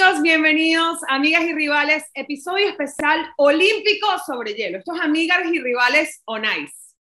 amigos, 0.00 0.22
bienvenidos, 0.22 0.98
amigas 1.08 1.42
y 1.42 1.54
rivales, 1.54 2.04
episodio 2.14 2.68
especial 2.68 3.32
olímpico 3.36 4.06
sobre 4.24 4.54
hielo. 4.54 4.78
Estos 4.78 5.00
amigas 5.00 5.40
y 5.52 5.58
rivales 5.58 6.22
on 6.24 6.44
ice. 6.44 6.94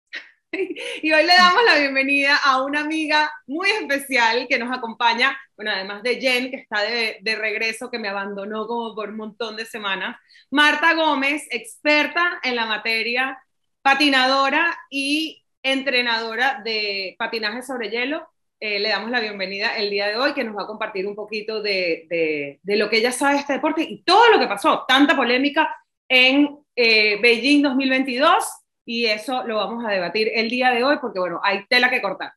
Y 1.04 1.12
hoy 1.12 1.24
le 1.24 1.34
damos 1.36 1.64
la 1.64 1.78
bienvenida 1.78 2.38
a 2.38 2.64
una 2.64 2.80
amiga 2.80 3.32
muy 3.46 3.70
especial 3.70 4.48
que 4.50 4.58
nos 4.58 4.76
acompaña, 4.76 5.38
bueno, 5.56 5.72
además 5.72 6.02
de 6.02 6.20
Jen, 6.20 6.50
que 6.50 6.58
está 6.58 6.82
de, 6.82 7.20
de 7.22 7.36
regreso, 7.36 7.92
que 7.92 8.00
me 8.00 8.08
abandonó 8.08 8.66
como 8.66 8.96
por 8.96 9.10
un 9.10 9.18
montón 9.18 9.58
de 9.58 9.66
semanas, 9.66 10.18
Marta 10.50 10.96
Gómez, 10.96 11.46
experta 11.52 12.40
en 12.42 12.56
la 12.56 12.66
materia, 12.66 13.38
patinadora 13.84 14.76
y 14.90 15.46
entrenadora 15.62 16.62
de 16.64 17.16
patinaje 17.20 17.62
sobre 17.62 17.92
hielo 17.92 18.28
eh, 18.60 18.80
le 18.80 18.90
damos 18.90 19.12
la 19.12 19.20
bienvenida 19.20 19.78
el 19.78 19.90
día 19.90 20.08
de 20.08 20.18
hoy, 20.18 20.34
que 20.34 20.44
nos 20.44 20.58
va 20.58 20.64
a 20.64 20.68
compartir 20.68 21.06
un 21.06 21.16
poquito 21.16 21.62
de, 21.62 22.60
de, 22.64 22.78
lo 22.78 22.90
que 22.90 22.98
ella 22.98 23.12
sabe 23.12 23.36
de 23.36 23.40
este 23.42 23.54
deporte 23.54 23.84
y 23.84 24.04
todo 24.04 24.32
lo 24.32 24.40
que 24.40 24.48
pasó, 24.48 24.84
tanta 24.88 25.16
polémica 25.16 25.76
en 26.08 26.58
eh, 26.76 27.20
Beijing 27.22 27.62
2022, 27.62 28.44
y 28.86 29.06
eso 29.06 29.44
lo 29.44 29.58
vamos 29.58 29.86
a 29.86 29.90
debatir 29.90 30.32
el 30.34 30.50
día 30.50 30.72
de 30.72 30.84
hoy, 30.84 30.98
porque 31.00 31.20
bueno, 31.20 31.40
hay 31.44 31.66
tela 31.68 31.90
que 31.90 32.02
cortar. 32.02 32.34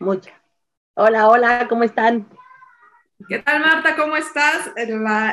Mucha. 0.00 0.32
Hola, 0.94 1.28
hola, 1.28 1.66
¿cómo 1.68 1.84
están? 1.84 2.28
¿Qué 3.28 3.38
tal, 3.38 3.60
Marta? 3.60 3.96
¿Cómo 3.96 4.16
estás? 4.16 4.70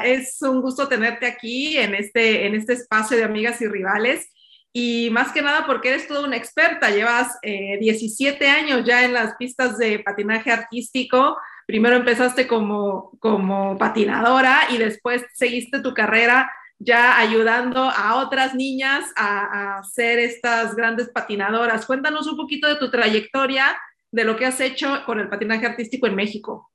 Es 0.05 0.41
un 0.41 0.62
gusto 0.62 0.88
tenerte 0.88 1.26
aquí 1.26 1.77
en 1.77 1.94
este, 1.94 2.46
en 2.48 2.55
este 2.55 2.74
espacio 2.74 3.18
de 3.18 3.24
amigas 3.24 3.62
y 3.62 3.68
rivales 3.68 4.29
y 4.77 5.09
más 5.09 5.31
que 5.31 5.41
nada 5.41 5.65
porque 5.65 5.87
eres 5.87 6.05
toda 6.05 6.27
una 6.27 6.35
experta, 6.35 6.90
llevas 6.90 7.40
17 7.41 8.43
eh, 8.43 8.49
años 8.49 8.84
ya 8.84 9.05
en 9.05 9.13
las 9.13 9.37
pistas 9.37 9.77
de 9.77 9.99
patinaje 9.99 10.51
artístico, 10.51 11.37
primero 11.65 11.95
empezaste 11.95 12.45
como, 12.45 13.12
como 13.20 13.77
patinadora 13.77 14.63
y 14.70 14.77
después 14.77 15.23
seguiste 15.34 15.79
tu 15.79 15.93
carrera 15.93 16.51
ya 16.77 17.17
ayudando 17.17 17.90
a 17.90 18.17
otras 18.17 18.54
niñas 18.54 19.05
a, 19.15 19.77
a, 19.77 19.84
ser 19.84 20.20
estas 20.20 20.76
grandes 20.76 21.07
patinadoras. 21.07 21.85
Cuéntanos 21.85 22.27
un 22.27 22.35
poquito 22.35 22.67
de 22.67 22.76
tu 22.76 22.91
trayectoria, 22.91 23.77
de 24.12 24.26
lo 24.26 24.35
que 24.35 24.45
has 24.45 24.60
hecho 24.60 25.04
con 25.05 25.21
el 25.21 25.29
patinaje 25.29 25.65
artístico 25.65 26.05
en 26.05 26.15
México. 26.15 26.70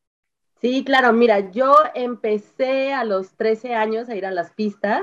Sí, 0.63 0.85
claro, 0.85 1.13
mira, 1.13 1.51
yo 1.51 1.75
empecé 1.95 2.95
a 2.95 3.05
los 3.05 3.37
13 3.37 3.75
años 3.75 4.09
a 4.09 4.17
ir 4.17 4.25
a 4.25 4.31
las 4.31 4.53
pistas 4.53 5.03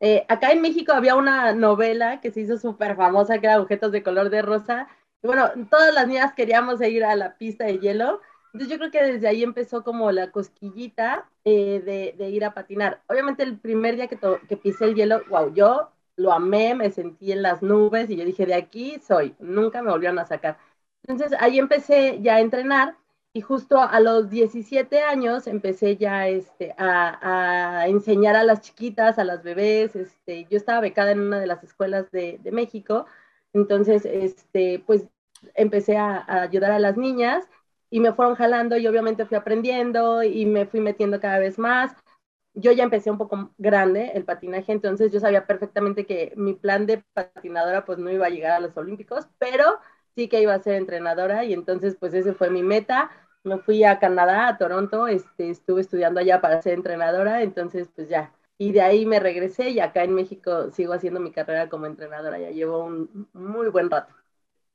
eh, 0.00 0.24
acá 0.28 0.52
en 0.52 0.62
México 0.62 0.92
había 0.92 1.14
una 1.14 1.52
novela 1.52 2.20
que 2.20 2.30
se 2.30 2.40
hizo 2.40 2.58
súper 2.58 2.96
famosa, 2.96 3.38
que 3.38 3.46
era 3.46 3.60
Objetos 3.60 3.92
de 3.92 4.02
color 4.02 4.30
de 4.30 4.42
rosa. 4.42 4.88
Bueno, 5.22 5.50
todas 5.70 5.94
las 5.94 6.08
niñas 6.08 6.32
queríamos 6.34 6.80
ir 6.80 7.04
a 7.04 7.14
la 7.16 7.36
pista 7.36 7.64
de 7.66 7.78
hielo. 7.78 8.20
Entonces 8.52 8.70
yo 8.70 8.78
creo 8.78 8.90
que 8.90 9.12
desde 9.12 9.28
ahí 9.28 9.42
empezó 9.42 9.84
como 9.84 10.10
la 10.10 10.30
cosquillita 10.32 11.28
eh, 11.44 12.14
de, 12.16 12.30
ir 12.30 12.44
a 12.44 12.54
patinar. 12.54 13.02
Obviamente 13.08 13.42
el 13.42 13.58
primer 13.58 13.96
día 13.96 14.08
que, 14.08 14.18
que 14.48 14.56
pisé 14.56 14.86
el 14.86 14.94
hielo, 14.94 15.22
wow, 15.28 15.52
yo 15.54 15.90
lo 16.16 16.32
amé, 16.32 16.74
me 16.74 16.90
sentí 16.90 17.32
en 17.32 17.42
las 17.42 17.62
nubes 17.62 18.10
y 18.10 18.16
yo 18.16 18.24
dije, 18.24 18.46
de 18.46 18.54
aquí 18.54 18.98
soy, 19.06 19.34
nunca 19.38 19.82
me 19.82 19.90
volvieron 19.90 20.18
a 20.18 20.26
sacar. 20.26 20.58
Entonces 21.04 21.38
ahí 21.40 21.58
empecé 21.58 22.20
ya 22.22 22.36
a 22.36 22.40
entrenar 22.40 22.96
y 23.32 23.42
justo 23.42 23.80
a 23.80 24.00
los 24.00 24.28
17 24.28 25.02
años 25.02 25.46
empecé 25.46 25.96
ya 25.96 26.26
este, 26.28 26.74
a, 26.78 27.84
enseñar 27.86 28.34
a 28.36 28.42
las 28.42 28.60
chiquitas, 28.60 29.18
a 29.18 29.24
las 29.24 29.42
bebés. 29.42 29.94
Este, 29.94 30.46
yo 30.50 30.56
estaba 30.56 30.80
becada 30.80 31.12
en 31.12 31.20
una 31.20 31.38
de 31.38 31.46
las 31.46 31.62
escuelas 31.62 32.10
de, 32.10 32.40
México, 32.52 33.06
entonces 33.52 34.04
este, 34.04 34.82
pues 34.86 35.06
empecé 35.54 35.96
a, 35.96 36.24
ayudar 36.42 36.72
a 36.72 36.78
las 36.80 36.96
niñas 36.96 37.48
y 37.90 38.00
me 38.00 38.12
fueron 38.12 38.34
jalando 38.36 38.76
y 38.76 38.86
obviamente 38.86 39.26
fui 39.26 39.36
aprendiendo 39.36 40.22
y 40.22 40.46
me 40.46 40.66
fui 40.66 40.80
metiendo 40.80 41.20
cada 41.20 41.38
vez 41.38 41.58
más. 41.58 41.92
Yo 42.54 42.72
ya 42.72 42.84
empecé 42.84 43.10
un 43.10 43.18
poco 43.18 43.52
grande 43.58 44.10
el 44.14 44.24
patinaje, 44.24 44.72
entonces 44.72 45.12
yo 45.12 45.20
sabía 45.20 45.46
perfectamente 45.46 46.04
que 46.04 46.32
mi 46.36 46.54
plan 46.54 46.86
de 46.86 47.04
patinadora 47.14 47.84
pues 47.84 47.98
no 47.98 48.10
iba 48.10 48.26
a 48.26 48.30
llegar 48.30 48.52
a 48.52 48.60
los 48.60 48.76
Olímpicos, 48.76 49.28
pero 49.38 49.78
sí 50.16 50.28
que 50.28 50.42
iba 50.42 50.54
a 50.54 50.62
ser 50.62 50.74
entrenadora 50.74 51.44
y 51.44 51.52
entonces 51.52 51.96
pues 51.98 52.14
ese 52.14 52.34
fue 52.34 52.50
mi 52.50 52.62
meta. 52.62 53.10
Me 53.42 53.58
fui 53.58 53.84
a 53.84 53.98
Canadá, 53.98 54.48
a 54.48 54.58
Toronto, 54.58 55.06
este, 55.06 55.50
estuve 55.50 55.80
estudiando 55.80 56.20
allá 56.20 56.40
para 56.40 56.60
ser 56.60 56.74
entrenadora, 56.74 57.42
entonces 57.42 57.88
pues 57.94 58.08
ya. 58.08 58.32
Y 58.58 58.72
de 58.72 58.82
ahí 58.82 59.06
me 59.06 59.18
regresé 59.18 59.70
y 59.70 59.80
acá 59.80 60.04
en 60.04 60.14
México 60.14 60.70
sigo 60.70 60.92
haciendo 60.92 61.20
mi 61.20 61.32
carrera 61.32 61.68
como 61.70 61.86
entrenadora, 61.86 62.38
ya 62.38 62.50
llevo 62.50 62.84
un 62.84 63.28
muy 63.32 63.68
buen 63.68 63.88
rato. 63.88 64.14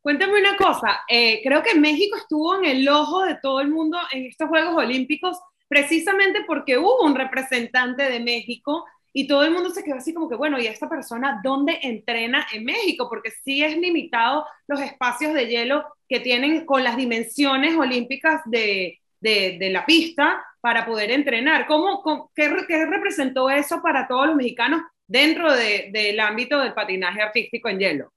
Cuéntame 0.01 0.39
una 0.39 0.57
cosa, 0.57 1.01
eh, 1.07 1.41
creo 1.43 1.61
que 1.61 1.79
México 1.79 2.17
estuvo 2.17 2.55
en 2.55 2.65
el 2.65 2.87
ojo 2.89 3.23
de 3.23 3.35
todo 3.41 3.59
el 3.59 3.69
mundo 3.69 3.97
en 4.11 4.25
estos 4.25 4.49
Juegos 4.49 4.75
Olímpicos 4.75 5.37
precisamente 5.67 6.43
porque 6.45 6.77
hubo 6.77 7.03
un 7.03 7.15
representante 7.15 8.03
de 8.03 8.19
México 8.19 8.85
y 9.17 9.27
todo 9.27 9.43
el 9.43 9.51
mundo 9.51 9.69
se 9.69 9.81
quedó 9.81 9.95
así 9.95 10.13
como 10.13 10.27
que, 10.27 10.35
bueno, 10.35 10.59
¿y 10.59 10.67
esta 10.67 10.89
persona 10.89 11.39
dónde 11.41 11.79
entrena 11.83 12.45
en 12.51 12.65
México? 12.65 13.07
Porque 13.07 13.31
sí 13.31 13.63
es 13.63 13.77
limitado 13.77 14.45
los 14.67 14.81
espacios 14.81 15.33
de 15.33 15.47
hielo 15.47 15.85
que 16.09 16.19
tienen 16.19 16.65
con 16.65 16.83
las 16.83 16.97
dimensiones 16.97 17.77
olímpicas 17.77 18.41
de, 18.43 18.99
de, 19.21 19.69
la 19.71 19.85
pista 19.85 20.43
para 20.59 20.85
poder 20.85 21.11
entrenar. 21.11 21.65
¿Cómo, 21.65 22.29
qué, 22.35 22.53
qué, 22.67 22.85
representó 22.85 23.49
eso 23.49 23.81
para 23.81 24.05
todos 24.05 24.27
los 24.27 24.35
mexicanos 24.35 24.81
dentro 25.07 25.53
de, 25.53 25.91
del 25.93 26.19
ámbito 26.19 26.59
del 26.59 26.73
patinaje 26.73 27.21
artístico 27.21 27.69
en 27.69 27.79
hielo? 27.79 28.13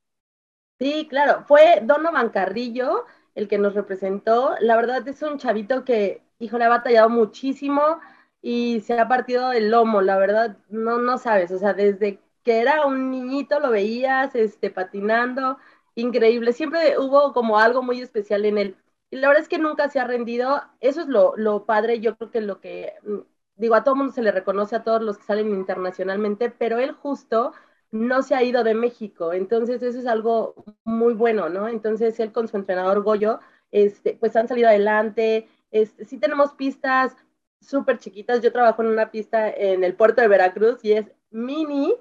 Sí, 0.80 1.06
claro, 1.08 1.44
fue 1.46 1.78
Donovan 1.80 2.30
Carrillo 2.30 3.04
el 3.36 3.46
que 3.46 3.58
nos 3.58 3.74
representó. 3.74 4.56
La 4.58 4.74
verdad 4.74 5.06
es 5.06 5.22
un 5.22 5.38
chavito 5.38 5.84
que, 5.84 6.22
hijo, 6.40 6.58
le 6.58 6.64
ha 6.64 6.68
batallado 6.68 7.08
muchísimo 7.08 8.00
y 8.42 8.80
se 8.80 8.98
ha 8.98 9.08
partido 9.08 9.52
el 9.52 9.70
lomo, 9.70 10.00
la 10.02 10.16
verdad, 10.18 10.56
no, 10.68 10.98
no 10.98 11.18
sabes, 11.18 11.50
o 11.52 11.58
sea, 11.58 11.74
desde 11.74 12.20
que 12.44 12.60
era 12.60 12.86
un 12.86 13.10
niñito 13.10 13.60
lo 13.60 13.70
veías 13.70 14.34
este, 14.34 14.70
patinando, 14.70 15.58
increíble, 15.94 16.52
siempre 16.52 16.98
hubo 16.98 17.32
como 17.32 17.58
algo 17.58 17.82
muy 17.82 18.00
especial 18.00 18.44
en 18.44 18.58
él. 18.58 18.76
Y 19.10 19.16
la 19.16 19.28
verdad 19.28 19.42
es 19.42 19.48
que 19.48 19.58
nunca 19.58 19.88
se 19.88 19.98
ha 20.00 20.04
rendido, 20.04 20.62
eso 20.80 21.00
es 21.02 21.08
lo, 21.08 21.34
lo 21.36 21.64
padre, 21.66 22.00
yo 22.00 22.16
creo 22.16 22.30
que 22.30 22.40
lo 22.40 22.60
que, 22.60 22.92
mm, 23.02 23.18
digo, 23.56 23.74
a 23.74 23.84
todo 23.84 23.96
mundo 23.96 24.12
se 24.12 24.22
le 24.22 24.30
reconoce, 24.32 24.76
a 24.76 24.84
todos 24.84 25.02
los 25.02 25.18
que 25.18 25.24
salen 25.24 25.48
internacionalmente, 25.50 26.50
pero 26.50 26.78
él 26.78 26.92
justo 26.92 27.52
no 27.90 28.22
se 28.22 28.34
ha 28.34 28.42
ido 28.42 28.64
de 28.64 28.74
México, 28.74 29.32
entonces 29.32 29.82
eso 29.82 29.98
es 29.98 30.06
algo 30.06 30.54
muy 30.84 31.14
bueno, 31.14 31.48
¿no? 31.48 31.68
Entonces 31.68 32.20
él 32.20 32.32
con 32.32 32.46
su 32.48 32.56
entrenador 32.56 33.02
Goyo, 33.02 33.40
este, 33.70 34.14
pues 34.20 34.36
han 34.36 34.46
salido 34.48 34.68
adelante, 34.68 35.48
este, 35.70 36.04
sí 36.04 36.18
tenemos 36.18 36.52
pistas 36.54 37.16
súper 37.60 37.98
chiquitas. 37.98 38.40
Yo 38.42 38.52
trabajo 38.52 38.82
en 38.82 38.88
una 38.88 39.10
pista 39.10 39.50
en 39.50 39.84
el 39.84 39.94
puerto 39.94 40.20
de 40.22 40.28
Veracruz 40.28 40.84
y 40.84 40.92
es 40.92 41.06
mini, 41.30 41.94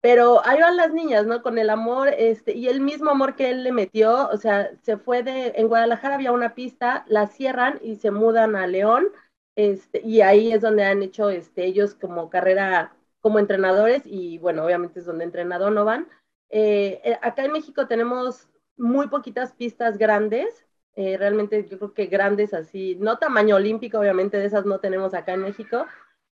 pero 0.00 0.44
ahí 0.46 0.60
van 0.60 0.76
las 0.76 0.92
niñas, 0.92 1.26
¿no? 1.26 1.42
Con 1.42 1.58
el 1.58 1.70
amor, 1.70 2.08
este, 2.16 2.52
y 2.54 2.68
el 2.68 2.80
mismo 2.80 3.10
amor 3.10 3.36
que 3.36 3.50
él 3.50 3.64
le 3.64 3.72
metió, 3.72 4.28
o 4.28 4.36
sea, 4.36 4.70
se 4.82 4.96
fue 4.96 5.22
de, 5.22 5.52
en 5.56 5.68
Guadalajara 5.68 6.14
había 6.14 6.32
una 6.32 6.54
pista, 6.54 7.04
la 7.08 7.26
cierran 7.26 7.78
y 7.82 7.96
se 7.96 8.10
mudan 8.10 8.56
a 8.56 8.66
León, 8.66 9.08
este, 9.56 10.00
y 10.02 10.22
ahí 10.22 10.52
es 10.52 10.62
donde 10.62 10.84
han 10.84 11.02
hecho, 11.02 11.28
este, 11.28 11.66
ellos 11.66 11.94
como 11.94 12.30
carrera, 12.30 12.96
como 13.20 13.38
entrenadores, 13.38 14.02
y 14.06 14.38
bueno, 14.38 14.64
obviamente 14.64 15.00
es 15.00 15.06
donde 15.06 15.24
entrena 15.24 15.58
Donovan. 15.58 16.08
Eh, 16.48 17.00
eh, 17.04 17.18
acá 17.22 17.44
en 17.44 17.52
México 17.52 17.86
tenemos 17.86 18.48
muy 18.78 19.08
poquitas 19.08 19.52
pistas 19.52 19.98
grandes, 19.98 20.66
eh, 20.96 21.16
realmente 21.16 21.66
yo 21.68 21.78
creo 21.78 21.94
que 21.94 22.06
grandes 22.06 22.54
así, 22.54 22.96
no 23.00 23.18
tamaño 23.18 23.56
olímpico, 23.56 23.98
obviamente 23.98 24.38
de 24.38 24.46
esas 24.46 24.66
no 24.66 24.80
tenemos 24.80 25.14
acá 25.14 25.34
en 25.34 25.42
México. 25.42 25.86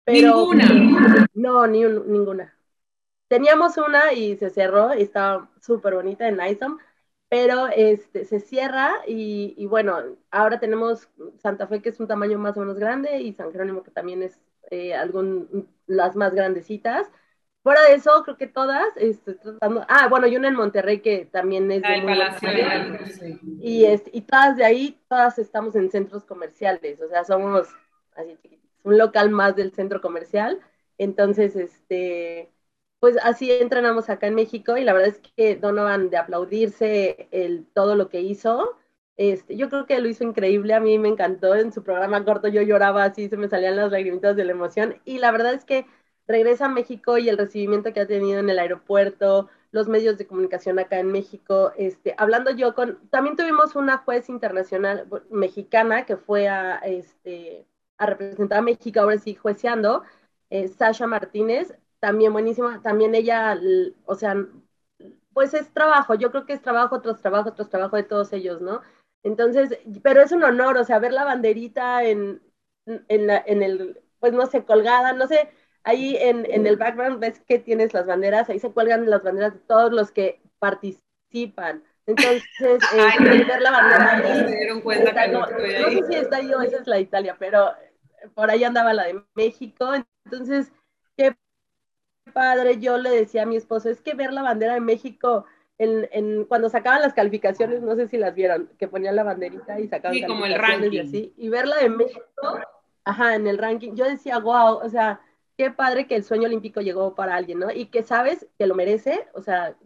Pero, 0.05 0.53
¿Ninguna? 0.53 1.27
No, 1.35 1.67
ni 1.67 1.85
ninguna. 1.85 2.55
Teníamos 3.29 3.77
una 3.77 4.13
y 4.13 4.37
se 4.37 4.51
cerró 4.51 4.95
y 4.95 5.03
estaba 5.03 5.51
súper 5.61 5.95
bonita 5.95 6.27
en 6.27 6.41
ISOM, 6.41 6.79
pero 7.29 7.67
este, 7.69 8.25
se 8.25 8.41
cierra 8.41 8.91
y, 9.07 9.67
bueno, 9.67 9.99
ahora 10.31 10.59
tenemos 10.59 11.11
Santa 11.39 11.67
Fe 11.67 11.83
que 11.83 11.91
es 11.91 12.01
un 12.01 12.09
tamaño 12.09 12.39
más 12.39 12.57
o 12.57 12.61
menos 12.61 12.79
grande 12.79 13.21
y 13.21 13.35
San 13.35 13.53
Jerónimo 13.53 13.83
que 13.83 13.91
también 13.91 14.23
es 14.23 14.41
eh, 14.71 14.95
algún, 14.95 15.69
las 15.87 16.17
más 16.17 16.35
grandecitas 16.35 17.11
Fuera 17.69 17.83
de 17.83 17.97
eso, 17.97 18.23
creo 18.25 18.39
que 18.39 18.47
todas, 18.47 18.97
estoy 18.97 19.35
tratando, 19.35 19.85
ah, 19.91 20.09
bueno, 20.09 20.27
y 20.27 20.39
una 20.39 20.49
en 20.49 20.55
Monterrey 20.55 21.01
que 21.01 21.27
también 21.27 21.71
es 21.71 21.83
de 21.83 22.01
muy 22.01 22.15
Palacio 22.15 22.49
y, 23.61 23.85
y 23.85 24.21
todas 24.23 24.57
de 24.57 24.65
ahí, 24.65 24.99
todas 25.07 25.39
estamos 25.39 25.77
en 25.77 25.91
centros 25.91 26.25
comerciales, 26.25 27.03
o 27.03 27.11
sea, 27.11 27.25
somos 27.25 27.69
así 28.17 28.39
un 28.85 28.97
local 28.97 29.29
más 29.29 29.55
del 29.55 29.73
centro 29.73 30.01
comercial, 30.01 30.59
entonces, 30.97 31.57
este, 31.57 32.49
pues 33.01 33.19
así 33.23 33.53
entrenamos 33.53 34.09
acá 34.09 34.29
en 34.29 34.37
México 34.37 34.79
y 34.79 34.85
la 34.85 34.95
verdad 34.95 35.11
es 35.11 35.21
que 35.37 35.57
Donovan 35.57 36.09
de 36.09 36.17
aplaudirse 36.17 37.29
el, 37.33 37.67
todo 37.75 37.97
lo 37.97 38.09
que 38.09 38.23
hizo, 38.23 38.79
este, 39.19 39.57
yo 39.57 39.69
creo 39.69 39.85
que 39.85 39.99
lo 39.99 40.09
hizo 40.09 40.25
increíble, 40.25 40.73
a 40.73 40.81
mí 40.81 40.97
me 40.99 41.09
encantó, 41.09 41.57
en 41.57 41.73
su 41.73 41.83
programa 41.83 42.25
corto 42.25 42.47
yo 42.49 42.63
lloraba 42.63 43.03
así, 43.05 43.29
se 43.29 43.37
me 43.37 43.49
salían 43.49 43.77
las 43.77 43.91
lagrimitas 43.91 44.37
de 44.37 44.45
la 44.45 44.53
emoción. 44.53 45.03
Y 45.05 45.19
la 45.19 45.33
verdad 45.33 45.55
es 45.55 45.65
que 45.65 45.87
regresa 46.29 46.67
a 46.67 46.69
México 46.69 47.19
y 47.19 47.29
el 47.29 47.39
recibimiento 47.39 47.93
que 47.93 48.01
ha 48.01 48.07
tenido 48.07 48.39
en 48.39 48.51
el 48.51 48.59
aeropuerto, 48.59 49.49
los 49.73 49.89
medios 49.89 50.19
de 50.19 50.27
comunicación 50.27 50.79
acá 50.79 50.99
en 50.99 51.11
México, 51.11 51.73
este, 51.77 52.15
hablando 52.19 52.51
yo 52.51 52.75
con, 52.75 52.99
también 53.11 53.37
tuvimos 53.37 53.75
una 53.77 53.99
juez 53.99 54.29
internacional 54.29 55.09
mexicana 55.31 56.07
que 56.07 56.17
fue 56.17 56.49
a, 56.49 56.77
este, 56.79 57.67
a 57.99 58.07
representar 58.07 58.59
a 58.59 58.63
México, 58.63 59.01
ahora 59.01 59.19
sí, 59.19 59.35
jueceando, 59.35 60.05
eh, 60.51 60.69
Sasha 60.69 61.07
Martínez, 61.07 61.75
también 61.99 62.33
buenísima, 62.33 62.81
también 62.83 63.15
ella, 63.15 63.59
o 64.07 64.15
sea, 64.15 64.37
pues 65.33 65.55
es 65.55 65.73
trabajo, 65.73 66.15
yo 66.15 66.31
creo 66.31 66.47
que 66.47 66.53
es 66.53 66.63
trabajo 66.63 67.01
tras 67.01 67.21
trabajo 67.21 67.53
tras 67.53 67.69
trabajo 67.71 67.97
de 67.97 68.03
todos 68.05 68.33
ellos, 68.33 68.61
¿no? 68.61 68.83
Entonces, 69.23 69.79
pero 70.03 70.23
es 70.23 70.33
un 70.33 70.45
honor, 70.45 70.77
o 70.79 70.85
sea, 70.85 70.99
ver 70.99 71.13
la 71.13 71.25
banderita 71.25 72.05
en, 72.05 72.41
en, 72.87 73.27
la, 73.27 73.43
en 73.47 73.63
el, 73.63 74.01
pues 74.21 74.33
no 74.33 74.47
sé, 74.47 74.65
colgada, 74.65 75.13
no 75.13 75.27
sé, 75.27 75.51
ahí 75.89 76.17
en, 76.21 76.47
en, 76.51 76.67
el 76.67 76.77
background 76.77 77.19
ves 77.19 77.41
que 77.41 77.59
tienes 77.59 77.95
las 77.95 78.07
banderas, 78.07 78.51
ahí 78.51 78.59
se 78.59 78.71
cuelgan 78.71 79.09
las 79.09 79.23
banderas 79.23 79.55
de 79.55 79.61
todos 79.61 79.91
los 79.91 80.11
que 80.11 80.39
participan. 80.59 81.83
Entonces, 82.07 82.43
eh, 82.61 83.45
ver 83.47 83.63
la 83.63 83.71
bandera 83.71 84.17
ahí, 84.17 84.51
se 84.51 84.57
dieron 84.57 84.83
cuenta 84.83 85.13
que 85.15 85.29
no, 85.33 85.41
no, 85.41 85.49
sé 85.49 86.07
si 86.07 86.15
está 86.15 86.37
ahí 86.37 86.53
o 86.53 86.61
esa 86.61 86.77
es 86.79 86.87
la 86.87 87.01
Italia, 87.01 87.37
pero 87.39 87.71
por 88.35 88.51
ahí 88.51 88.65
andaba 88.65 88.93
la 88.93 89.05
de 89.05 89.23
México. 89.35 89.93
Entonces, 90.27 90.71
qué 91.17 91.35
padre, 92.35 92.79
yo 92.79 92.99
le 92.99 93.11
decía 93.11 93.45
a 93.45 93.47
mi 93.47 93.57
esposo, 93.57 93.89
es 93.89 94.03
que 94.03 94.13
ver 94.13 94.35
la 94.35 94.43
bandera 94.43 94.75
de 94.75 94.81
México 94.81 95.47
en, 95.79 96.07
en, 96.13 96.45
cuando 96.45 96.69
sacaban 96.69 97.01
las 97.01 97.15
calificaciones, 97.15 97.81
no 97.81 97.97
sé 97.97 98.09
si 98.09 98.19
las 98.19 98.35
vieron, 98.35 98.69
que 98.79 98.89
ponían 98.89 99.17
la 99.17 99.23
banderita 99.23 99.81
y 99.81 99.89
sacaban 99.89 100.19
sí, 100.19 100.27
como 100.27 100.45
el 100.45 100.55
ranking. 100.55 100.91
y 100.93 100.99
así, 100.99 101.35
y 101.39 101.49
verla 101.49 101.77
de 101.77 101.89
México, 101.89 102.61
ajá, 103.05 103.37
en 103.37 103.47
el 103.47 103.57
ranking, 103.57 103.95
yo 103.95 104.05
decía, 104.05 104.39
wow, 104.39 104.81
o 104.85 104.89
sea, 104.91 105.21
qué 105.59 105.73
padre 105.73 106.07
que 106.07 106.15
el 106.15 106.25
sueño 106.25 106.45
olímpico 106.45 106.81
llegó 106.81 107.15
para 107.17 107.35
alguien, 107.35 107.59
¿no? 107.59 107.71
Y 107.71 107.87
que 107.87 108.05
sabes 108.05 108.47
que 108.59 108.67
lo 108.67 108.77
merece, 108.77 109.27
o 109.35 109.43
sea, 109.43 109.77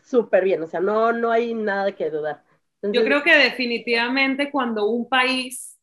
súper 0.00 0.44
bien, 0.44 0.62
o 0.62 0.66
sea, 0.68 0.80
no, 0.80 1.12
no 1.12 1.30
hay 1.32 1.54
nada 1.54 1.92
que 1.92 2.08
dudar. 2.08 2.44
yo 2.80 3.04
creo 3.04 3.22
que 3.22 3.36
definitivamente 3.36 4.50
cuando 4.50 4.86
un 4.86 5.08
país 5.08 5.78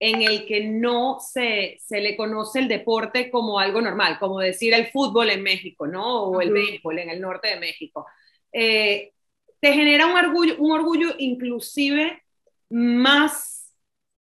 en 0.00 0.22
el 0.22 0.46
que 0.46 0.66
no 0.66 1.18
se, 1.20 1.76
se, 1.78 2.00
le 2.00 2.16
conoce 2.16 2.58
el 2.58 2.66
deporte 2.66 3.30
como 3.30 3.60
algo 3.60 3.80
normal, 3.80 4.18
como 4.18 4.40
decir 4.40 4.74
el 4.74 4.88
fútbol 4.88 5.30
en 5.30 5.42
México, 5.44 5.86
¿no? 5.86 6.24
O 6.24 6.40
el 6.40 6.50
béisbol 6.50 6.98
en 6.98 7.10
el 7.10 7.20
norte 7.20 7.48
de 7.48 7.60
México. 7.60 8.06
Eh, 8.52 9.12
te 9.60 9.72
genera 9.72 10.06
un 10.06 10.16
orgullo, 10.16 10.56
un 10.58 10.72
orgullo 10.72 11.14
inclusive 11.18 12.20
más, 12.68 13.51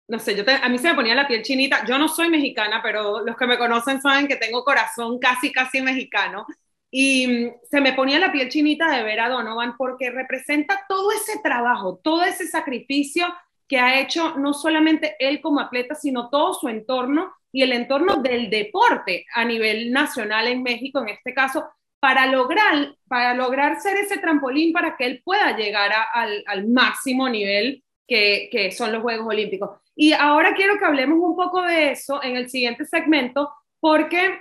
no 0.08 0.18
sé, 0.18 0.36
yo 0.36 0.44
a 0.62 0.68
mí 0.68 0.78
se 0.78 0.88
me 0.88 0.94
ponía 0.94 1.14
la 1.14 1.26
piel 1.26 1.42
chinita, 1.42 1.84
yo 1.86 1.98
no 1.98 2.08
soy 2.08 2.28
mexicana, 2.28 2.80
pero 2.82 3.24
los 3.24 3.36
que 3.36 3.46
me 3.46 3.58
conocen 3.58 4.00
saben 4.00 4.28
que 4.28 4.36
tengo 4.36 4.64
corazón 4.64 5.18
casi, 5.18 5.52
casi 5.52 5.80
mexicano, 5.80 6.46
y 6.90 7.26
mm, 7.26 7.52
se 7.70 7.80
me 7.80 7.92
ponía 7.92 8.18
la 8.18 8.32
piel 8.32 8.48
chinita 8.48 8.90
de 8.90 9.02
ver 9.02 9.20
a 9.20 9.28
Donovan 9.28 9.76
porque 9.76 10.10
representa 10.10 10.84
todo 10.88 11.10
ese 11.12 11.40
trabajo, 11.42 12.00
todo 12.02 12.22
ese 12.22 12.46
sacrificio 12.46 13.26
que 13.68 13.78
ha 13.78 14.00
hecho 14.00 14.36
no 14.36 14.52
solamente 14.52 15.16
él 15.18 15.40
como 15.40 15.60
atleta, 15.60 15.94
sino 15.94 16.28
todo 16.28 16.54
su 16.54 16.68
entorno 16.68 17.32
y 17.54 17.62
el 17.62 17.72
entorno 17.72 18.16
del 18.16 18.50
deporte 18.50 19.26
a 19.32 19.44
nivel 19.44 19.92
nacional 19.92 20.48
en 20.48 20.62
México, 20.62 21.00
en 21.00 21.10
este 21.10 21.32
caso, 21.32 21.64
para 22.00 22.26
lograr, 22.26 22.96
para 23.08 23.32
lograr 23.32 23.80
ser 23.80 23.96
ese 23.96 24.18
trampolín 24.18 24.72
para 24.72 24.96
que 24.96 25.06
él 25.06 25.22
pueda 25.24 25.56
llegar 25.56 25.92
al, 26.12 26.42
al, 26.46 26.66
máximo 26.66 27.28
nivel 27.28 27.83
que, 28.06 28.48
que, 28.50 28.70
son 28.70 28.92
los 28.92 29.02
Juegos 29.02 29.26
Olímpicos. 29.26 29.70
Y 29.94 30.12
ahora 30.12 30.54
quiero 30.54 30.78
que 30.78 30.84
hablemos 30.84 31.18
un 31.20 31.36
poco 31.36 31.62
de 31.62 31.92
eso 31.92 32.22
en 32.22 32.36
el 32.36 32.50
siguiente 32.50 32.84
segmento, 32.84 33.50
porque 33.80 34.40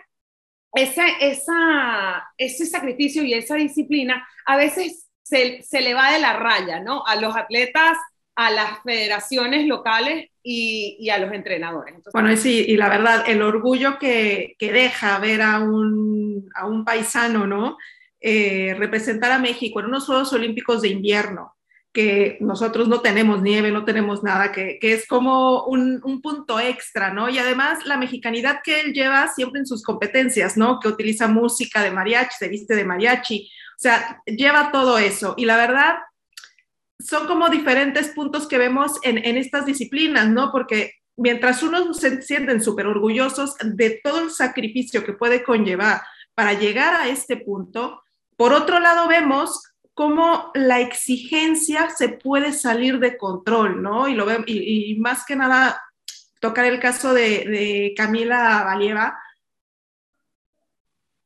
ese, 0.74 1.04
esa, 1.21 2.31
ese 2.38 2.65
sacrificio 2.65 3.24
y 3.24 3.33
esa 3.33 3.56
disciplina 3.56 4.27
a 4.45 4.57
veces 4.57 5.07
se, 5.21 5.62
se 5.62 5.81
le 5.81 5.94
va 5.94 6.12
de 6.12 6.19
la 6.19 6.33
raya, 6.33 6.80
¿no? 6.80 7.06
A 7.06 7.15
los 7.15 7.36
atletas 7.36 7.98
a 8.36 8.51
las 8.51 8.81
federaciones 8.83 9.68
locales 9.68 10.30
y, 10.42 11.10
a 11.10 11.18
los 11.19 11.31
entrenadores. 11.31 11.95
bueno, 12.12 12.36
sí, 12.36 12.65
y 12.68 12.75
la 12.77 12.89
verdad, 12.89 13.24
el 13.27 13.42
orgullo 13.42 13.98
que, 14.00 14.56
deja 14.60 15.19
ver 15.19 15.42
a 15.42 15.60
un, 15.60 16.50
paisano, 16.86 17.45
¿no? 17.48 17.77
Eh, 18.19 18.75
representar 18.77 19.31
a 19.31 19.39
México 19.39 19.80
en 19.80 19.88
unos 19.88 20.06
Juegos 20.06 20.33
Olímpicos 20.33 20.81
de 20.81 20.89
invierno, 20.89 21.56
que 21.94 22.38
nosotros 22.42 22.88
no 22.88 23.01
tenemos 23.01 23.44
nieve, 23.44 23.72
no 23.72 23.86
tenemos 23.86 24.24
nada, 24.24 24.51
que, 24.51 24.80
es 24.81 25.07
como 25.07 25.66
un, 25.66 26.01
un, 26.04 26.22
punto 26.22 26.60
extra, 26.60 27.13
¿no? 27.13 27.30
Y 27.30 27.38
además 27.38 27.86
la 27.86 27.98
mexicanidad 27.98 28.62
que 28.63 28.81
él 28.81 28.94
lleva 28.94 29.28
siempre 29.28 29.60
en 29.60 29.68
sus 29.68 29.84
competencias, 29.84 30.57
¿no? 30.57 30.80
Que 30.80 30.88
utiliza 30.88 31.28
música 31.28 31.84
de 31.84 31.92
mariachi, 31.92 32.36
se 32.40 32.48
viste 32.48 32.75
de 32.75 32.84
mariachi, 32.84 33.48
o 33.78 33.80
sea, 33.80 34.22
lleva 34.25 34.72
todo 34.72 34.98
eso. 34.98 35.36
Y 35.38 35.45
la 35.45 35.56
verdad, 35.56 35.98
son 37.00 37.28
como 37.28 37.50
diferentes 37.50 38.10
puntos 38.10 38.48
que 38.48 38.57
vemos 38.57 38.94
en, 39.04 39.18
estas 39.38 39.66
disciplinas, 39.66 40.30
¿no? 40.30 40.51
Porque 40.51 40.94
mientras 41.18 41.62
unos 41.63 41.98
se 41.98 42.22
sienten 42.22 42.62
súper 42.62 42.88
orgullosos 42.88 43.56
de 43.63 44.00
todo 44.04 44.19
el 44.19 44.31
sacrificio 44.31 45.04
que 45.04 45.13
puede 45.13 45.44
conllevar 45.44 46.01
para 46.34 46.54
llegar 46.54 46.96
a 46.96 47.10
este 47.10 47.38
punto, 47.38 48.01
por 48.38 48.54
otro 48.54 48.80
lado 48.80 49.07
vemos 49.07 49.73
cómo 49.94 50.51
la 50.56 50.80
exigencia 50.80 51.90
se 51.90 52.10
puede 52.10 52.54
salir 52.54 53.00
de 53.00 53.18
control, 53.18 53.81
¿no? 53.81 54.07
Y, 54.07 54.16
lo 54.16 54.25
y, 54.45 54.95
más 55.00 55.25
que 55.25 55.36
nada 55.36 55.81
tocar 56.40 56.66
el 56.66 56.80
caso 56.80 57.13
de, 57.13 57.94
Camila 57.95 58.63
Valieva, 58.63 59.18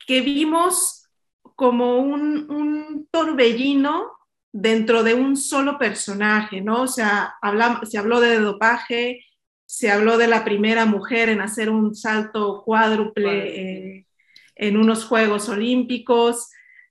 que 0.06 0.22
vimos 0.22 1.10
como 1.56 1.98
un, 1.98 2.50
un 2.52 3.08
torbellino 3.10 4.12
dentro 4.52 5.04
de 5.04 5.14
un 5.14 5.38
solo 5.38 5.78
personaje, 5.78 6.62
¿no? 6.62 6.84
O 6.84 6.88
sea, 6.88 7.36
se 7.84 7.98
habló 7.98 8.20
de 8.20 8.40
dopaje, 8.40 9.26
se 9.66 9.92
habló 9.92 10.18
de 10.18 10.28
la 10.28 10.44
primera 10.44 10.86
mujer 10.86 11.30
en 11.30 11.42
hacer 11.42 11.70
un 11.70 11.94
salto 11.94 12.64
cuádruple 12.64 13.98
eh, 13.98 14.08
en 14.56 14.78
unos 14.78 15.06
Juegos 15.06 15.50
Olímpicos, 15.50 16.50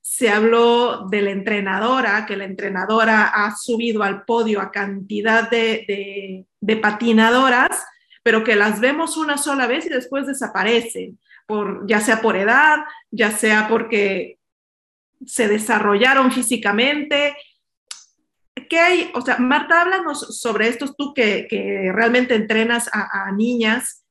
se 0.09 0.29
habló 0.29 1.07
de 1.09 1.21
la 1.21 1.31
entrenadora, 1.31 2.25
que 2.25 2.37
la 2.37 2.45
entrenadora 2.45 3.25
ha 3.25 3.55
subido 3.55 4.03
al 4.03 4.23
podio 4.23 4.61
a 4.61 4.71
cantidad 4.71 5.49
de, 5.49 6.45
de 6.59 6.77
patinadoras, 6.77 7.85
pero 8.23 8.43
que 8.43 8.55
las 8.55 8.79
vemos 8.79 9.17
una 9.17 9.37
sola 9.37 9.67
vez 9.67 9.85
y 9.85 9.89
después 9.89 10.25
desaparecen, 10.25 11.19
por, 11.45 11.85
ya 11.87 11.99
sea 11.99 12.21
por 12.21 12.37
edad, 12.37 12.79
ya 13.11 13.31
sea 13.31 13.67
porque 13.67 14.39
se 15.25 15.47
desarrollaron 15.47 16.31
físicamente, 16.31 17.35
¿qué 18.69 18.79
hay? 18.79 19.11
O 19.13 19.21
sea, 19.21 19.37
Marta, 19.37 19.81
háblanos 19.81 20.39
sobre 20.39 20.69
esto, 20.69 20.93
tú 20.97 21.13
que, 21.13 21.47
realmente 21.93 22.33
entrenas 22.33 22.89
a, 22.91 23.31
niñas. 23.33 24.05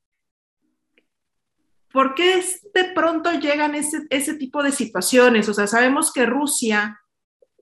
¿Por 1.97 2.13
qué 2.13 2.45
de 2.75 2.83
pronto 2.93 3.31
llegan 3.39 3.73
ese, 3.73 4.03
ese, 4.11 4.35
tipo 4.35 4.61
de 4.61 4.71
situaciones? 4.71 5.49
O 5.49 5.53
sea, 5.55 5.65
sabemos 5.65 6.13
que 6.13 6.27
Rusia 6.27 7.01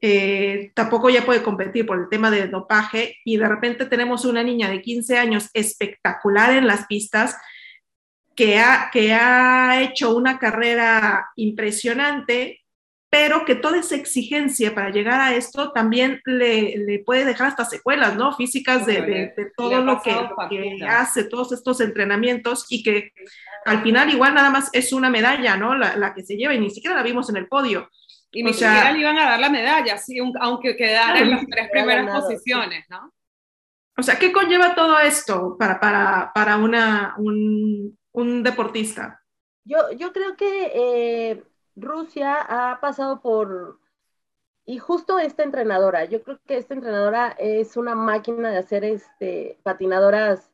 eh, 0.01 0.73
tampoco 0.75 1.09
ya 1.09 1.25
puede 1.25 1.41
competir 1.41 1.85
por 1.85 1.97
el 1.97 2.09
tema 2.09 2.29
de 2.29 2.49
dopaje 2.49 3.15
y 3.23 3.37
de 3.37 3.47
repente 3.47 3.85
tenemos 3.85 4.25
una 4.25 4.43
niña 4.43 4.69
de 4.69 4.81
15 4.81 5.17
años 5.17 5.49
espectacular 5.53 6.51
en 6.51 6.67
las 6.67 6.85
pistas 6.85 7.37
que 8.35 8.59
ha, 8.59 8.89
que 8.91 9.13
ha 9.13 9.81
hecho 9.81 10.13
una 10.13 10.37
carrera 10.37 11.29
impresionante 11.37 12.64
pero 13.17 13.45
que 13.45 13.55
toda 13.55 13.79
esa 13.79 13.95
exigencia 13.95 14.75
para 14.75 14.89
llegar 14.89 15.21
a 15.21 15.33
esto 15.35 15.71
también 15.71 16.21
le, 16.25 17.01
puede 17.05 17.23
dejar 17.23 17.47
hasta 17.47 17.63
secuelas, 17.63 18.17
¿no? 18.17 18.35
Físicas 18.35 18.85
de, 18.85 19.33
todo 19.55 19.81
lo 19.81 20.01
que, 20.01 20.11
hace, 20.85 21.23
todos 21.23 21.53
estos 21.53 21.79
entrenamientos 21.79 22.65
y 22.69 22.83
que 22.83 23.13
al 23.63 23.81
final 23.83 24.09
igual 24.09 24.33
nada 24.33 24.49
más 24.49 24.69
es 24.73 24.91
una 24.91 25.09
medalla, 25.09 25.55
¿no? 25.55 25.77
La, 25.77 26.13
que 26.13 26.25
se 26.25 26.35
lleva 26.35 26.55
y 26.55 26.59
ni 26.59 26.69
siquiera 26.69 26.93
la 26.93 27.03
vimos 27.03 27.29
en 27.29 27.37
el 27.37 27.47
podio. 27.47 27.89
Y 28.31 28.43
ni 28.43 28.51
siquiera 28.51 28.91
le 28.91 28.99
iban 28.99 29.17
a 29.17 29.29
dar 29.29 29.39
la 29.39 29.49
medalla, 29.49 29.97
sí, 29.97 30.19
aunque 30.41 30.75
quedara 30.75 31.19
en 31.19 31.31
las 31.31 31.45
tres 31.47 31.69
primeras 31.71 32.21
posiciones, 32.21 32.83
¿no? 32.89 33.13
O 33.97 34.03
sea, 34.03 34.19
¿qué 34.19 34.33
conlleva 34.33 34.75
todo 34.75 34.99
esto 34.99 35.55
para, 35.57 35.79
para, 35.79 36.33
para 36.35 36.57
una, 36.57 37.15
un, 37.17 37.97
un 38.11 38.43
deportista? 38.43 39.21
Yo, 39.63 39.77
yo 39.97 40.11
creo 40.11 40.35
que 40.35 40.71
eh, 40.75 41.43
Rusia 41.75 42.41
ha 42.41 42.79
pasado 42.79 43.21
por, 43.21 43.79
y 44.65 44.79
justo 44.79 45.19
esta 45.19 45.43
entrenadora, 45.43 46.05
yo 46.05 46.23
creo 46.23 46.39
que 46.45 46.57
esta 46.57 46.73
entrenadora 46.73 47.29
es 47.39 47.77
una 47.77 47.95
máquina 47.95 48.51
de 48.51 48.57
hacer 48.57 48.83
este, 48.83 49.59
patinadoras 49.63 50.51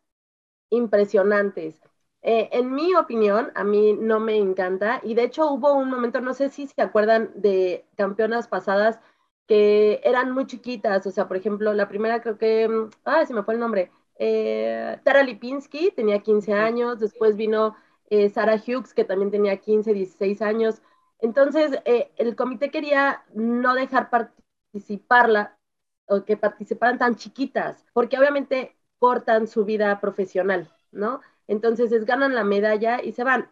impresionantes. 0.70 1.82
Eh, 2.24 2.50
en 2.54 2.74
mi 2.74 2.96
opinión, 2.96 3.52
a 3.56 3.64
mí 3.64 3.94
no 3.94 4.20
me 4.20 4.38
encanta, 4.38 5.02
y 5.04 5.16
de 5.16 5.24
hecho 5.24 5.50
hubo 5.52 5.74
un 5.74 5.90
momento, 5.90 6.22
no 6.22 6.34
sé 6.34 6.50
si 6.50 6.68
se 6.68 6.82
acuerdan 6.82 7.32
de 7.36 7.86
campeonas 7.96 8.48
pasadas 8.48 9.00
que 9.48 10.02
eran 10.04 10.32
muy 10.32 10.46
chiquitas, 10.48 11.06
o 11.08 11.12
sea, 11.12 11.28
por 11.28 11.38
ejemplo, 11.38 11.74
la 11.74 11.88
primera 11.90 12.22
creo 12.22 12.38
que, 12.38 12.70
ah, 13.06 13.26
se 13.26 13.34
me 13.34 13.44
fue 13.44 13.56
el 13.56 13.60
nombre, 13.60 13.92
eh, 14.18 15.00
Tara 15.04 15.24
Lipinski 15.24 15.92
tenía 15.92 16.20
15 16.20 16.54
años, 16.54 17.00
después 17.00 17.36
vino 17.36 17.76
eh, 18.10 18.30
Sarah 18.30 18.56
Hughes, 18.56 18.94
que 18.94 19.04
también 19.04 19.32
tenía 19.32 19.58
15, 19.58 19.94
16 19.94 20.42
años, 20.42 20.82
entonces, 21.22 21.80
eh, 21.86 22.12
el 22.18 22.36
comité 22.36 22.72
quería 22.72 23.24
no 23.34 23.76
dejar 23.76 24.10
participarla 24.10 25.58
o 26.08 26.26
que 26.26 26.36
participaran 26.38 26.98
tan 26.98 27.16
chiquitas, 27.16 27.86
porque 27.94 28.18
obviamente 28.18 28.76
cortan 29.00 29.48
su 29.48 29.66
vida 29.66 30.00
profesional, 30.02 30.70
¿no? 30.92 31.22
Entonces 31.48 31.92
es 31.92 32.06
ganan 32.06 32.36
la 32.36 32.44
medalla 32.44 33.02
y 33.04 33.14
se 33.14 33.24
van. 33.24 33.50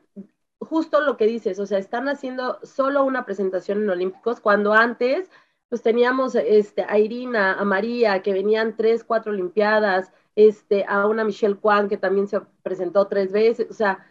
Justo 0.60 1.02
lo 1.02 1.16
que 1.18 1.26
dices, 1.26 1.60
o 1.60 1.66
sea, 1.66 1.78
están 1.78 2.10
haciendo 2.10 2.60
solo 2.64 3.04
una 3.06 3.26
presentación 3.26 3.84
en 3.84 3.90
Olímpicos 3.90 4.42
cuando 4.42 4.74
antes 4.74 5.30
pues 5.70 5.84
teníamos 5.84 6.36
este, 6.36 6.84
a 6.88 6.98
Irina, 6.98 7.54
a 7.54 7.64
María, 7.64 8.22
que 8.24 8.34
venían 8.34 8.76
tres, 8.76 9.04
cuatro 9.04 9.32
Olimpiadas, 9.32 10.12
este, 10.36 10.84
a 10.88 11.06
una 11.06 11.24
Michelle 11.24 11.56
Kwan 11.58 11.88
que 11.88 11.98
también 11.98 12.28
se 12.28 12.42
presentó 12.64 13.08
tres 13.08 13.32
veces, 13.32 13.68
o 13.70 13.74
sea, 13.74 14.06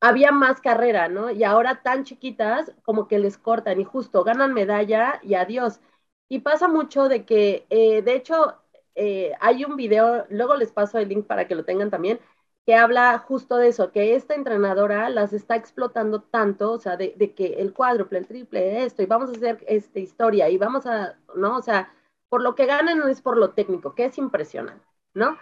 había 0.00 0.32
más 0.32 0.60
carrera, 0.60 1.08
¿no? 1.08 1.30
Y 1.30 1.44
ahora 1.44 1.82
tan 1.82 2.04
chiquitas 2.04 2.72
como 2.82 3.08
que 3.08 3.18
les 3.18 3.38
cortan 3.38 3.80
y 3.80 3.84
justo 3.84 4.24
ganan 4.24 4.54
medalla 4.54 5.20
y 5.22 5.34
adiós. 5.34 5.80
Y 6.28 6.40
pasa 6.40 6.68
mucho 6.68 7.08
de 7.08 7.24
que, 7.26 7.66
eh, 7.70 8.02
de 8.02 8.14
hecho, 8.14 8.56
eh, 8.94 9.32
hay 9.40 9.64
un 9.64 9.76
video, 9.76 10.26
luego 10.30 10.56
les 10.56 10.72
paso 10.72 10.98
el 10.98 11.08
link 11.08 11.26
para 11.26 11.46
que 11.48 11.54
lo 11.54 11.64
tengan 11.64 11.90
también, 11.90 12.20
que 12.66 12.74
habla 12.76 13.18
justo 13.18 13.56
de 13.56 13.68
eso, 13.68 13.90
que 13.92 14.14
esta 14.14 14.34
entrenadora 14.34 15.08
las 15.10 15.32
está 15.32 15.56
explotando 15.56 16.22
tanto, 16.22 16.72
o 16.72 16.78
sea, 16.78 16.96
de, 16.96 17.14
que 17.34 17.54
el 17.54 17.72
cuádruple, 17.72 18.18
el 18.18 18.26
triple, 18.26 18.84
esto, 18.84 19.02
y 19.02 19.06
vamos 19.06 19.30
a 19.30 19.32
hacer 19.32 19.64
esta 19.66 19.98
historia, 19.98 20.48
y 20.50 20.58
vamos 20.58 20.86
a, 20.86 21.16
¿no? 21.34 21.56
O 21.56 21.62
sea, 21.62 21.92
por 22.28 22.42
lo 22.42 22.54
que 22.54 22.66
ganan 22.66 23.08
es 23.08 23.22
por 23.22 23.36
lo 23.36 23.50
técnico, 23.54 23.94
que 23.94 24.04
es 24.06 24.18
impresionante, 24.18 24.84
¿no? 25.14 25.36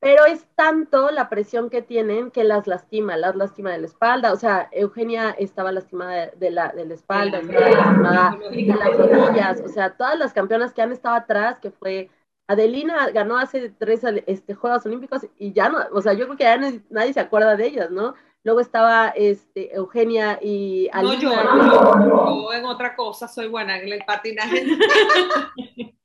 Pero 0.00 0.24
es 0.24 0.46
tanto 0.54 1.10
la 1.10 1.28
presión 1.28 1.68
que 1.68 1.82
tienen 1.82 2.30
que 2.30 2.42
las 2.42 2.66
lastima, 2.66 3.18
las 3.18 3.36
lastima 3.36 3.70
de 3.70 3.78
la 3.78 3.86
espalda, 3.86 4.32
o 4.32 4.36
sea, 4.36 4.68
Eugenia 4.72 5.30
estaba 5.38 5.72
lastimada 5.72 6.28
de, 6.28 6.50
la, 6.50 6.68
de 6.68 6.86
la 6.86 6.94
espalda, 6.94 7.38
estaba 7.38 7.68
lastimada 7.68 8.38
de 8.50 8.66
las 8.66 8.96
rodillas, 8.96 9.60
o 9.60 9.68
sea, 9.68 9.96
todas 9.96 10.18
las 10.18 10.32
campeonas 10.32 10.72
que 10.72 10.80
han 10.80 10.92
estado 10.92 11.16
atrás, 11.16 11.58
que 11.58 11.70
fue 11.70 12.08
Adelina 12.50 13.10
ganó 13.10 13.36
hace 13.36 13.68
tres 13.68 14.02
este, 14.26 14.54
Juegos 14.54 14.84
Olímpicos 14.84 15.26
y 15.38 15.52
ya 15.52 15.68
no, 15.68 15.78
o 15.92 16.00
sea, 16.00 16.14
yo 16.14 16.24
creo 16.24 16.36
que 16.36 16.44
ya 16.44 16.56
nadie, 16.88 17.12
se 17.12 17.20
acuerda 17.20 17.54
de 17.56 17.66
ellas, 17.66 17.90
¿no? 17.90 18.14
Luego 18.42 18.60
estaba 18.60 19.10
este, 19.10 19.72
Eugenia 19.76 20.38
y 20.42 20.88
Alina. 20.92 21.44
No, 21.44 22.48
yo, 22.48 22.52
en 22.54 22.64
otra 22.64 22.96
cosa 22.96 23.28
soy 23.28 23.48
buena, 23.48 23.78
en 23.78 23.92
el 23.92 24.02
patinaje. 24.04 24.66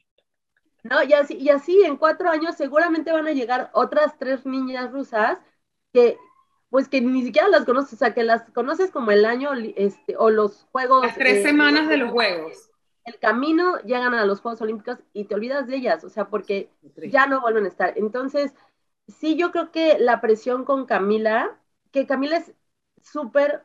no, 0.90 1.04
y 1.04 1.14
así, 1.14 1.36
y 1.36 1.50
así 1.50 1.84
en 1.84 1.98
cuatro 1.98 2.30
años 2.30 2.56
seguramente 2.56 3.12
van 3.12 3.28
a 3.28 3.34
llegar 3.34 3.70
otras 3.74 4.18
tres 4.18 4.46
niñas 4.46 4.92
rusas 4.92 5.40
que, 5.94 6.18
pues 6.70 6.88
que 6.88 7.02
ni 7.02 7.24
siquiera 7.24 7.48
las 7.50 7.66
conoces, 7.66 7.94
o 7.94 7.98
sea, 7.98 8.14
que 8.14 8.24
las 8.24 8.50
conoces 8.52 8.92
como 8.92 9.12
el 9.12 9.26
año 9.26 9.52
este, 9.76 10.16
o 10.18 10.30
los 10.30 10.68
juegos. 10.72 11.06
Las 11.06 11.16
tres 11.16 11.44
semanas 11.44 11.88
de 11.90 11.98
los 11.98 12.12
juegos 12.12 12.70
el 13.06 13.20
camino 13.20 13.78
llegan 13.82 14.14
a 14.16 14.26
los 14.26 14.42
Juegos 14.42 14.62
Olímpicos 14.62 14.98
y 15.14 15.26
te 15.26 15.36
olvidas 15.36 15.68
de 15.68 15.78
ellas, 15.78 16.04
o 16.04 16.10
sea, 16.10 16.28
porque 16.28 16.72
ya 17.10 17.28
no 17.28 17.40
vuelven 17.42 17.66
a 17.66 17.68
estar. 17.70 17.94
Entonces, 17.98 18.54
sí, 19.08 19.36
yo 19.38 19.52
creo 19.52 19.72
que 19.72 20.00
la 20.00 20.22
presión 20.22 20.66
con 20.66 20.86
Camila, 20.86 21.58
que 21.92 22.08
Camila 22.08 22.38
es 22.38 22.54
súper, 23.04 23.64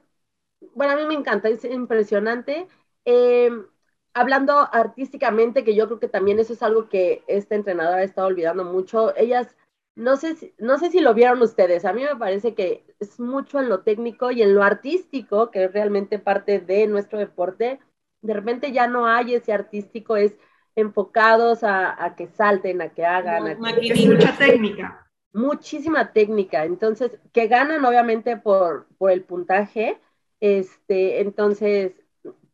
bueno, 0.75 0.93
a 0.93 0.97
mí 0.97 1.05
me 1.07 1.15
encanta, 1.15 1.49
es 1.49 1.65
impresionante. 1.65 2.69
Em, 3.05 3.67
hablando 4.15 4.69
artísticamente, 4.73 5.65
que 5.65 5.75
yo 5.75 5.87
creo 5.87 6.01
que 6.01 6.09
también 6.09 6.39
eso 6.39 6.53
es 6.53 6.63
algo 6.63 6.89
que 6.89 7.23
esta 7.27 7.55
entrenadora 7.55 7.99
ha 7.99 8.05
estado 8.05 8.27
olvidando 8.27 8.65
mucho, 8.65 9.17
ellas, 9.17 9.57
no 9.95 10.17
sé, 10.17 10.37
si, 10.37 10.55
no 10.59 10.79
sé 10.79 10.91
si 10.91 11.01
lo 11.01 11.15
vieron 11.15 11.43
ustedes, 11.43 11.85
a 11.85 11.93
mí 11.93 12.03
me 12.03 12.17
parece 12.17 12.55
que 12.55 12.85
es 12.99 13.21
mucho 13.21 13.61
en 13.61 13.69
lo 13.69 13.81
técnico 13.81 14.31
y 14.31 14.43
en 14.43 14.55
lo 14.55 14.63
artístico, 14.63 15.51
que 15.51 15.65
es 15.65 15.73
realmente 15.73 16.19
parte 16.19 16.59
de 16.59 16.87
nuestro 16.87 17.19
deporte, 17.19 17.81
de 18.23 18.35
repente 18.35 18.73
ya 18.73 18.87
no 18.87 19.07
hay 19.07 19.35
ese 19.35 19.53
artístico, 19.53 20.17
es 20.17 20.37
enfocados 20.77 21.61
a, 21.63 22.15
que 22.17 22.29
salten, 22.29 22.83
a 22.83 22.91
que 22.91 23.05
hagan. 23.05 23.49
a 23.49 23.55
mucha 23.57 24.37
técnica. 24.37 25.07
Muchísima 25.33 26.13
técnica. 26.13 26.65
Entonces, 26.65 27.13
que 27.33 27.47
ganan 27.47 27.85
obviamente 27.85 28.37
por, 28.37 28.87
por 28.99 29.11
el 29.11 29.23
puntaje, 29.23 30.01
este, 30.41 31.21
entonces, 31.21 31.93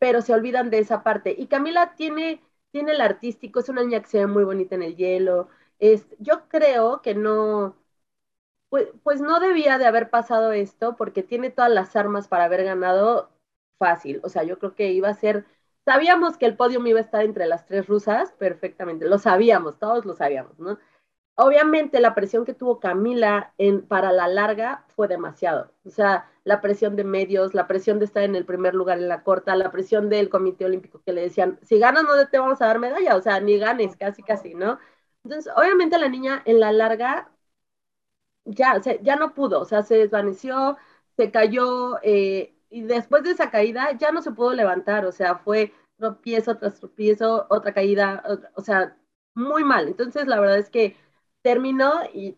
pero 0.07 0.23
se 0.23 0.33
olvidan 0.33 0.71
de 0.71 0.79
esa 0.79 1.03
parte. 1.03 1.35
Y 1.37 1.49
Camila 1.49 1.95
tiene, 1.97 2.41
tiene 2.71 2.93
el 2.93 3.01
artístico, 3.01 3.59
es 3.61 3.69
una 3.69 3.83
niña 3.83 4.01
que 4.01 4.07
se 4.09 4.19
ve 4.21 4.27
muy 4.29 4.45
bonita 4.45 4.77
en 4.77 4.83
el 4.85 4.97
hielo. 4.97 5.49
Es, 5.81 6.07
yo 6.21 6.49
creo 6.49 7.03
que 7.03 7.15
no, 7.17 7.77
pues, 8.69 8.89
pues 9.03 9.21
no 9.21 9.41
debía 9.41 9.79
de 9.79 9.87
haber 9.87 10.11
pasado 10.11 10.53
esto 10.53 10.97
porque 10.97 11.23
tiene 11.23 11.51
todas 11.51 11.71
las 11.73 11.97
armas 11.97 12.29
para 12.29 12.45
haber 12.45 12.65
ganado 12.65 13.31
fácil. 13.79 14.21
O 14.25 14.29
sea, 14.29 14.45
yo 14.45 14.59
creo 14.59 14.75
que 14.75 14.93
iba 14.93 15.09
a 15.09 15.15
ser 15.15 15.47
Sabíamos 15.85 16.37
que 16.39 16.47
el 16.47 16.57
podio 16.57 16.85
iba 16.87 16.99
a 16.99 17.03
estar 17.03 17.25
entre 17.25 17.47
las 17.47 17.67
tres 17.67 17.87
rusas, 17.87 18.33
perfectamente, 18.33 19.07
lo 19.09 19.19
sabíamos, 19.19 19.79
todos 19.79 20.05
lo 20.05 20.15
sabíamos, 20.15 20.59
¿no? 20.59 20.79
Obviamente 21.39 22.01
la 22.01 22.15
presión 22.15 22.45
que 22.47 22.55
tuvo 22.55 22.81
Camila 22.81 23.53
en, 23.59 23.83
para 23.87 24.11
la 24.13 24.27
larga 24.27 24.85
fue 24.97 25.07
demasiado. 25.07 25.71
O 25.85 25.91
sea, 25.91 26.31
la 26.45 26.61
presión 26.63 26.97
de 26.97 27.05
medios, 27.05 27.53
la 27.55 27.67
presión 27.67 27.99
de 27.99 28.07
estar 28.07 28.23
en 28.23 28.37
el 28.37 28.47
primer 28.47 28.75
lugar 28.75 28.99
en 28.99 29.09
la 29.09 29.23
corta, 29.23 29.55
la 29.55 29.71
presión 29.71 30.09
del 30.09 30.31
Comité 30.31 30.65
Olímpico 30.65 31.03
que 31.05 31.13
le 31.13 31.23
decían, 31.23 31.59
si 31.63 31.79
ganas 31.79 32.05
no 32.05 32.11
te 32.29 32.39
vamos 32.39 32.63
a 32.63 32.67
dar 32.67 32.79
medalla, 32.79 33.17
o 33.17 33.21
sea, 33.23 33.39
ni 33.41 33.59
ganes, 33.59 33.97
casi, 33.97 34.23
casi, 34.23 34.55
¿no? 34.55 34.79
Entonces, 35.25 35.53
obviamente 35.57 35.99
la 35.99 36.09
niña 36.09 36.43
en 36.47 36.59
la 36.61 36.73
larga 36.73 37.31
ya, 38.45 38.81
ya 39.03 39.17
no 39.17 39.35
pudo, 39.35 39.61
o 39.61 39.65
sea, 39.65 39.83
se 39.83 39.97
desvaneció, 39.97 40.77
se 41.17 41.31
cayó, 41.31 41.99
eh, 42.03 42.55
y 42.71 42.83
después 42.83 43.23
de 43.25 43.31
esa 43.33 43.51
caída 43.51 43.93
ya 43.99 44.13
no 44.13 44.23
se 44.23 44.33
pudo 44.33 44.53
levantar, 44.55 45.07
o 45.07 45.13
sea, 45.13 45.37
fue 45.37 45.73
tropiezo 45.99 46.57
tras 46.59 46.79
tropiezo, 46.79 47.47
otra 47.51 47.73
caída, 47.73 48.23
o 48.55 48.61
sea, 48.63 48.97
muy 49.35 49.65
mal. 49.65 49.89
Entonces, 49.89 50.27
la 50.27 50.41
verdad 50.41 50.59
es 50.59 50.71
que 50.71 50.97
terminó 51.47 51.93
y 52.13 52.37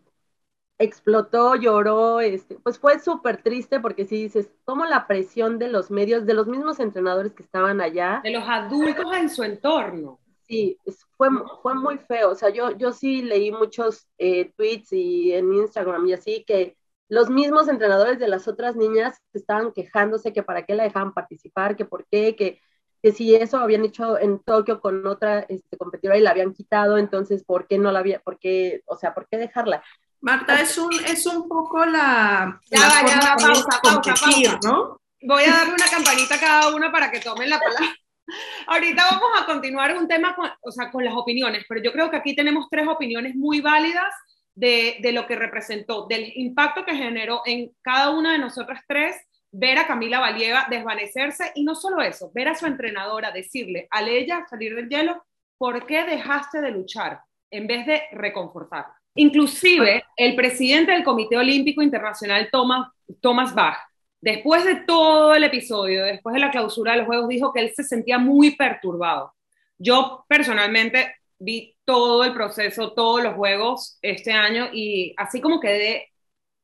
explotó, 0.77 1.55
lloró, 1.55 2.19
este, 2.19 2.59
pues 2.59 2.77
fue 2.77 2.99
súper 2.99 3.41
triste 3.41 3.79
porque 3.79 4.05
si 4.05 4.21
dices, 4.21 4.51
como 4.65 4.85
la 4.85 5.07
presión 5.07 5.57
de 5.57 5.67
los 5.67 5.89
medios, 5.89 6.27
de 6.27 6.35
los 6.35 6.45
mismos 6.45 6.79
entrenadores 6.79 7.33
que 7.33 7.41
estaban 7.41 7.81
allá. 7.81 8.21
De 8.23 8.29
los 8.29 8.47
adultos 8.47 9.17
en 9.17 9.29
su 9.31 9.41
entorno. 9.41 10.19
Sí, 10.47 10.77
fue, 11.17 11.29
fue 11.63 11.73
muy 11.73 11.97
feo. 11.97 12.29
O 12.29 12.35
sea, 12.35 12.49
yo, 12.49 12.77
yo 12.77 12.91
sí 12.91 13.23
leí 13.23 13.51
muchos 13.51 14.07
eh, 14.19 14.53
tweets 14.55 14.93
y 14.93 15.33
en 15.33 15.53
Instagram 15.53 16.05
y 16.05 16.13
así 16.13 16.43
que 16.45 16.77
los 17.07 17.31
mismos 17.31 17.67
entrenadores 17.67 18.19
de 18.19 18.27
las 18.27 18.47
otras 18.47 18.75
niñas 18.75 19.19
estaban 19.33 19.71
quejándose 19.71 20.33
que 20.33 20.43
para 20.43 20.67
qué 20.67 20.75
la 20.75 20.83
dejaban 20.83 21.15
participar, 21.15 21.75
que 21.75 21.85
por 21.85 22.05
qué, 22.11 22.35
que, 22.35 22.61
que 23.01 23.11
si 23.11 23.35
eso 23.35 23.57
habían 23.57 23.85
hecho 23.85 24.19
en 24.19 24.39
Tokio 24.39 24.79
con 24.81 25.05
otra 25.07 25.39
este, 25.47 25.77
competidora 25.77 26.17
y 26.17 26.21
la 26.21 26.31
habían 26.31 26.53
quitado, 26.53 26.97
entonces 26.97 27.43
¿por 27.43 27.67
qué 27.67 27.77
no 27.77 27.91
la 27.91 27.99
había, 27.99 28.19
por 28.19 28.39
qué, 28.39 28.81
o 28.85 28.97
sea, 28.97 29.13
por 29.13 29.27
qué 29.29 29.37
dejarla? 29.37 29.83
Marta, 30.21 30.59
es 30.59 30.77
un, 30.77 30.93
es 31.05 31.25
un 31.25 31.47
poco 31.47 31.85
la... 31.85 32.59
Ya 32.69 32.79
va, 32.81 33.07
ya 33.07 33.19
va, 33.19 33.35
pausa, 33.37 33.79
pausa, 33.81 34.13
pausa. 34.13 34.59
¿no? 34.65 34.99
Voy 35.21 35.43
a 35.43 35.51
darle 35.51 35.73
una 35.73 35.87
campanita 35.89 36.35
a 36.35 36.39
cada 36.39 36.75
uno 36.75 36.91
para 36.91 37.09
que 37.09 37.19
tomen 37.19 37.49
la 37.49 37.59
palabra. 37.59 37.95
Ahorita 38.67 39.03
vamos 39.11 39.29
a 39.41 39.45
continuar 39.45 39.97
un 39.97 40.07
tema 40.07 40.35
con, 40.35 40.49
o 40.61 40.71
sea, 40.71 40.91
con 40.91 41.03
las 41.03 41.15
opiniones, 41.15 41.65
pero 41.67 41.81
yo 41.81 41.91
creo 41.91 42.11
que 42.11 42.17
aquí 42.17 42.35
tenemos 42.35 42.67
tres 42.69 42.87
opiniones 42.87 43.35
muy 43.35 43.61
válidas 43.61 44.13
de, 44.59 45.11
lo 45.13 45.25
que 45.25 45.35
representó, 45.35 46.05
del 46.07 46.31
impacto 46.35 46.85
que 46.85 46.95
generó 46.95 47.41
en 47.45 47.71
cada 47.81 48.09
una 48.11 48.33
de 48.33 48.39
nosotras 48.39 48.81
tres 48.87 49.15
ver 49.51 49.77
a 49.79 49.87
Camila 49.87 50.19
Valieva 50.19 50.67
desvanecerse 50.69 51.51
y 51.55 51.63
no 51.63 51.75
solo 51.75 52.01
eso, 52.01 52.31
ver 52.33 52.49
a 52.49 52.55
su 52.55 52.65
entrenadora 52.65 53.31
decirle 53.31 53.87
a 53.91 54.01
ella 54.01 54.45
salir 54.49 54.75
del 54.75 54.89
hielo, 54.89 55.23
¿por 55.57 55.85
qué 55.85 56.03
dejaste 56.03 56.61
de 56.61 56.71
luchar? 56.71 57.21
En 57.51 57.67
vez 57.67 57.85
de 57.85 58.03
reconfortarla. 58.11 58.95
Inclusive 59.15 60.03
el 60.15 60.35
presidente 60.35 60.91
del 60.91 61.03
Comité 61.03 61.35
Olímpico 61.37 61.81
Internacional, 61.81 62.49
Thomas, 62.51 62.89
Thomas 63.21 63.55
Bach, 63.55 63.77
después 64.21 64.63
de 64.65 64.75
todo 64.75 65.33
el 65.33 65.43
episodio, 65.43 66.05
después 66.05 66.33
de 66.33 66.39
la 66.39 66.51
clausura 66.51 66.91
de 66.91 66.99
los 66.99 67.07
Juegos, 67.07 67.27
dijo 67.27 67.51
que 67.51 67.61
él 67.61 67.73
se 67.75 67.83
sentía 67.83 68.19
muy 68.19 68.55
perturbado. 68.55 69.33
Yo 69.77 70.25
personalmente 70.27 71.15
vi 71.39 71.75
todo 71.85 72.23
el 72.23 72.33
proceso, 72.33 72.91
todos 72.93 73.23
los 73.23 73.33
juegos 73.33 73.97
este 74.01 74.31
año 74.33 74.69
y 74.73 75.13
así 75.17 75.41
como 75.41 75.59
quedé 75.59 76.09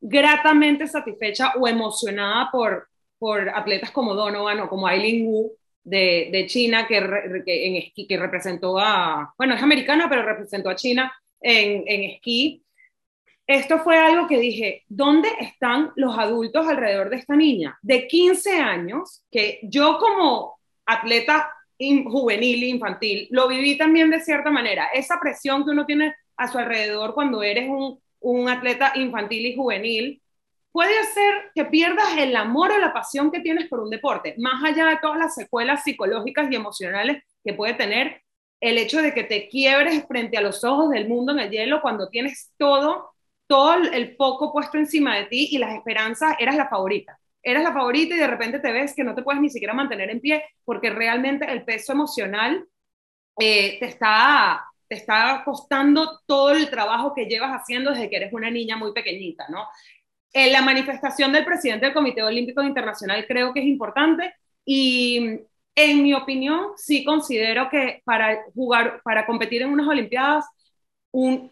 gratamente 0.02 0.88
satisfecha 0.88 1.54
o 1.60 1.68
emocionada 1.68 2.50
por, 2.52 2.88
por 3.18 3.50
atletas 3.50 3.92
como 3.92 4.14
Donovan 4.14 4.60
o 4.62 4.70
como 4.70 4.88
Aileen 4.88 5.26
Wu 5.28 5.52
de, 5.84 6.46
China 6.48 6.88
que, 6.88 6.98
en 6.98 7.76
esquí, 7.76 8.08
que 8.08 8.18
representó 8.18 8.80
a, 8.80 9.34
bueno, 9.38 9.54
es 9.56 9.62
americana, 9.62 10.10
pero 10.10 10.24
representó 10.24 10.70
a 10.70 10.76
China 10.76 11.14
en, 11.40 11.84
en 11.88 12.12
esquí. 12.12 12.64
Esto 13.48 13.80
fue 13.80 13.98
algo 13.98 14.28
que 14.28 14.40
dije, 14.40 14.84
¿dónde 14.88 15.30
están 15.40 15.92
los 15.96 16.18
adultos 16.18 16.68
alrededor 16.68 17.12
de 17.12 17.18
esta 17.18 17.36
niña? 17.36 17.78
De 17.84 18.08
15 18.08 18.60
años, 18.60 19.24
que 19.30 19.60
yo 19.64 20.00
como 20.00 20.56
atleta 20.86 21.52
juvenil 21.78 22.64
e 22.64 22.68
infantil, 22.68 23.28
lo 23.32 23.48
viví 23.48 23.78
también 23.78 24.10
de 24.10 24.22
cierta 24.22 24.50
manera. 24.50 24.88
Esa 24.94 25.20
presión 25.20 25.64
que 25.64 25.72
uno 25.72 25.86
tiene 25.86 26.16
a 26.38 26.48
su 26.48 26.58
alrededor 26.58 27.14
cuando 27.14 27.44
eres 27.44 27.70
un, 27.70 28.00
un 28.34 28.50
atleta 28.50 28.92
infantil 28.96 29.46
y 29.46 29.56
juvenil, 29.56 30.22
puede 30.72 30.98
hacer 31.00 31.52
que 31.54 31.66
pierdas 31.66 32.18
el 32.18 32.36
amor 32.36 32.72
o 32.72 32.78
la 32.78 32.94
pasión 32.94 33.32
que 33.32 33.40
tienes 33.40 33.70
por 33.70 33.80
un 33.80 33.90
deporte, 33.90 34.36
más 34.38 34.64
allá 34.64 34.88
de 34.88 34.98
todas 34.98 35.18
las 35.18 35.36
secuelas 35.36 35.84
psicológicas 35.84 36.48
y 36.52 36.56
emocionales 36.56 37.24
que 37.44 37.54
puede 37.54 37.76
tener 37.76 38.22
el 38.60 38.78
hecho 38.78 39.02
de 39.02 39.14
que 39.14 39.24
te 39.24 39.48
quiebres 39.48 40.06
frente 40.08 40.38
a 40.38 40.42
los 40.42 40.64
ojos 40.64 40.90
del 40.90 41.08
mundo 41.08 41.32
en 41.34 41.40
el 41.40 41.50
hielo 41.50 41.82
cuando 41.82 42.10
tienes 42.10 42.52
todo 42.58 43.16
todo 43.48 43.76
el 43.76 44.16
foco 44.16 44.52
puesto 44.52 44.78
encima 44.78 45.16
de 45.16 45.26
ti 45.26 45.50
y 45.52 45.58
las 45.58 45.76
esperanzas, 45.76 46.36
eras 46.40 46.56
la 46.56 46.68
favorita. 46.68 47.20
Eras 47.42 47.64
la 47.64 47.74
favorita 47.74 48.16
y 48.16 48.18
de 48.18 48.28
repente 48.28 48.60
te 48.60 48.72
ves 48.72 48.96
que 48.96 49.04
no 49.04 49.14
te 49.14 49.22
puedes 49.22 49.42
ni 49.42 49.50
siquiera 49.50 49.74
mantener 49.74 50.10
en 50.10 50.20
pie 50.20 50.44
porque 50.64 50.90
realmente 50.90 51.46
el 51.52 51.64
peso 51.64 51.94
emocional 51.94 52.66
eh, 53.40 53.78
te, 53.80 53.86
está, 53.86 54.66
está 54.96 55.42
costando 55.46 56.22
todo 56.26 56.52
el 56.52 56.70
trabajo 56.70 57.14
que 57.14 57.26
llevas 57.26 57.52
haciendo 57.52 57.92
desde 57.92 58.10
que 58.10 58.18
eres 58.18 58.34
una 58.34 58.50
niña 58.50 58.78
muy 58.78 58.94
pequeñita, 58.94 59.46
¿no? 59.50 59.68
Eh, 60.34 60.52
la 60.52 60.62
manifestación 60.62 61.32
del 61.32 61.46
presidente 61.46 61.86
del 61.86 61.94
Comité 61.94 62.22
Olímpico 62.22 62.62
Internacional 62.62 63.26
creo 63.28 63.54
que 63.54 63.62
es 63.62 63.66
importante 63.68 64.34
y 64.66 65.40
en 65.76 66.04
mi 66.04 66.14
opinión 66.14 66.72
sí 66.78 67.04
considero 67.04 67.70
que 67.70 68.02
para 68.04 68.44
jugar, 68.54 69.02
para 69.04 69.26
competir 69.26 69.62
en 69.62 69.70
unas 69.70 69.88
Olimpiadas, 69.88 70.46
un, 71.12 71.52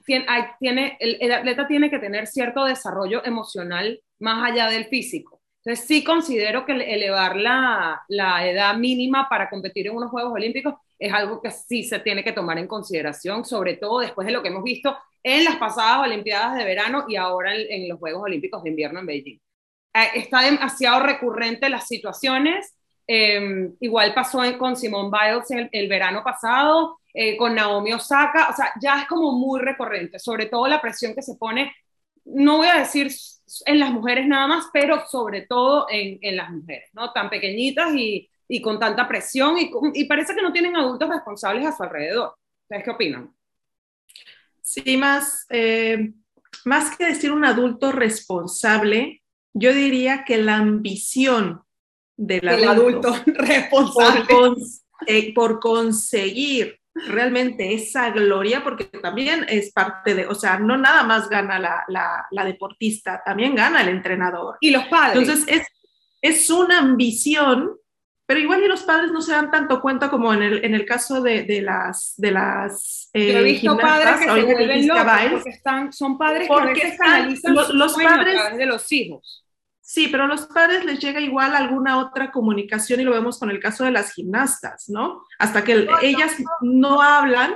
tiene, 0.60 0.98
el, 1.00 1.32
atleta 1.32 1.68
tiene 1.68 1.90
que 1.90 2.00
tener 2.00 2.28
cierto 2.28 2.66
desarrollo 2.66 3.24
emocional 3.26 4.02
más 4.20 4.52
allá 4.52 4.70
del 4.70 4.86
físico. 4.86 5.42
Entonces 5.64 5.86
sí 5.88 6.04
considero 6.04 6.66
que 6.66 6.74
elevar 6.74 7.38
la, 7.38 8.04
la 8.10 8.48
edad 8.48 8.76
mínima 8.76 9.30
para 9.30 9.50
competir 9.50 9.88
en 9.88 9.96
unos 9.96 10.12
Juegos 10.12 10.34
Olímpicos 10.34 10.76
es 11.00 11.14
algo 11.14 11.42
que 11.42 11.52
sí 11.52 11.84
se 11.84 12.00
tiene 12.00 12.24
que 12.24 12.34
tomar 12.34 12.58
en 12.58 12.68
consideración, 12.68 13.46
sobre 13.46 13.78
todo 13.78 14.00
después 14.00 14.26
de 14.28 14.34
lo 14.34 14.42
que 14.42 14.50
hemos 14.50 14.64
visto 14.64 14.98
en 15.24 15.46
las 15.46 15.56
pasadas 15.56 16.06
Olimpiadas 16.08 16.58
de 16.58 16.66
verano 16.66 17.06
y 17.08 17.16
ahora 17.16 17.56
en, 17.56 17.88
los 17.88 18.00
Juegos 18.00 18.24
Olímpicos 18.24 18.62
de 18.64 18.70
invierno 18.70 19.00
en 19.00 19.06
Beijing. 19.06 19.40
Eh, 19.94 20.08
está 20.16 20.42
demasiado 20.42 21.02
recurrente 21.04 21.70
las 21.70 21.88
situaciones. 21.88 22.76
Em, 23.08 23.76
igual 23.80 24.14
pasó 24.14 24.40
con 24.58 24.76
Simone 24.76 25.12
Biles 25.12 25.52
el, 25.52 25.70
el 25.72 25.88
verano 25.90 26.24
pasado, 26.24 27.00
eh, 27.14 27.38
con 27.38 27.54
Naomi 27.54 27.94
Osaka, 27.94 28.50
o 28.50 28.56
sea, 28.56 28.72
ya 28.82 29.02
es 29.02 29.08
como 29.08 29.34
muy 29.34 29.60
recurrente, 29.60 30.20
sobre 30.20 30.48
todo 30.48 30.68
la 30.68 30.82
presión 30.82 31.14
que 31.14 31.22
se 31.22 31.36
pone, 31.36 31.72
no 32.26 32.58
voy 32.58 32.68
a 32.68 32.80
decir 32.80 33.12
en 33.66 33.80
las 33.80 33.92
mujeres 33.92 34.28
nada 34.28 34.48
más, 34.48 34.66
pero 34.74 35.06
sobre 35.08 35.42
todo 35.42 35.88
en, 35.90 36.18
en 36.22 36.38
las 36.38 36.50
mujeres, 36.50 36.90
¿no? 36.94 37.12
Tan 37.12 37.30
pequeñitas 37.30 37.94
y, 37.94 38.30
y 38.48 38.62
con 38.62 38.80
tanta 38.80 39.08
presión 39.08 39.58
y, 39.58 39.72
y, 39.94 40.06
parece 40.06 40.36
que 40.36 40.42
no 40.42 40.52
tienen 40.52 40.76
adultos 40.76 41.10
responsables 41.10 41.66
a 41.66 41.76
su 41.76 41.84
alrededor. 41.84 42.36
¿Ustedes 42.64 42.84
qué 42.84 42.92
opinan? 42.92 43.36
Sí, 44.62 44.98
más, 44.98 45.46
eh, 45.50 46.14
más 46.66 46.96
que 46.96 47.06
decir 47.06 47.32
un 47.32 47.46
adulto 47.46 47.92
responsable, 47.92 49.22
yo 49.54 49.74
diría 49.74 50.24
que 50.24 50.38
la 50.38 50.58
ambición 50.58 51.62
del 52.16 52.48
adulto, 52.48 53.14
responsable 53.26 54.26
por, 54.26 54.58
eh, 55.08 55.34
por, 55.34 55.60
conseguir 55.60 56.80
realmente 56.94 57.74
esa 57.74 58.12
gloria, 58.12 58.64
porque 58.64 58.86
también 58.86 59.46
es 59.50 59.72
parte 59.72 60.16
de, 60.16 60.28
o 60.28 60.36
sea, 60.36 60.60
no 60.60 60.78
nada 60.78 61.04
más 61.04 61.30
gana 61.30 61.60
la, 61.60 61.84
la, 61.88 62.28
la 62.32 62.46
deportista, 62.46 63.22
también 63.26 63.56
gana 63.56 63.82
el 63.82 63.90
entrenador. 63.90 64.58
Y 64.62 64.72
los 64.72 64.86
padres. 64.86 65.22
Entonces, 65.22 65.46
es, 65.48 65.68
es 66.22 66.50
una 66.50 66.80
ambición 66.80 67.78
pero 68.26 68.40
igual 68.40 68.64
y 68.64 68.68
los 68.68 68.84
padres 68.84 69.12
no 69.12 69.22
se 69.22 69.34
dan 69.34 69.52
tanto 69.52 69.82
cuenta 69.82 70.10
como 70.10 70.34
en 70.34 70.42
el, 70.42 70.66
en 70.66 70.74
el 70.74 70.86
caso 70.86 71.22
de, 71.22 71.44
de 71.44 71.62
las 71.62 72.14
de 72.18 72.32
las 72.32 73.10
eh, 73.14 73.38
he 73.38 73.44
visto 73.44 73.78
padres 73.78 74.16
que 74.16 74.24
se 74.24 74.44
vuelven 74.44 74.88
locos 74.88 75.06
porque 75.32 75.50
están, 75.50 75.92
son 75.92 76.18
padres 76.18 76.48
que 76.48 76.54
a 76.54 76.66
veces 76.66 76.98
canalizan 76.98 77.54
los, 77.54 77.74
los 77.74 77.94
padres, 77.94 78.58
de 78.58 78.66
los 78.66 78.92
hijos. 78.92 79.43
Sí, 79.86 80.08
pero 80.08 80.24
a 80.24 80.28
los 80.28 80.48
padres 80.48 80.86
les 80.86 80.98
llega 81.00 81.20
igual 81.20 81.54
alguna 81.56 82.00
otra 82.00 82.32
comunicación 82.32 83.02
y 83.02 83.04
lo 83.04 83.12
vemos 83.12 83.38
con 83.38 83.52
el 83.52 83.60
caso 83.60 83.84
de 83.84 83.92
las 83.92 84.14
gimnastas, 84.14 84.88
¿no? 84.88 85.26
Hasta 85.38 85.62
que 85.66 85.86
ellas 86.02 86.38
no, 86.62 87.02
hablan, 87.02 87.56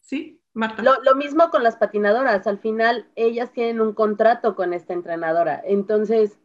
¿sí? 0.00 0.40
Marta. 0.54 0.82
Lo, 0.82 1.02
lo, 1.02 1.14
mismo 1.16 1.50
con 1.50 1.62
las 1.62 1.76
patinadoras, 1.76 2.46
al 2.46 2.58
final 2.58 3.06
ellas 3.16 3.52
tienen 3.52 3.82
un 3.82 3.92
contrato 3.92 4.56
con 4.56 4.72
esta 4.72 4.94
entrenadora, 4.94 5.60
entonces 5.62 6.40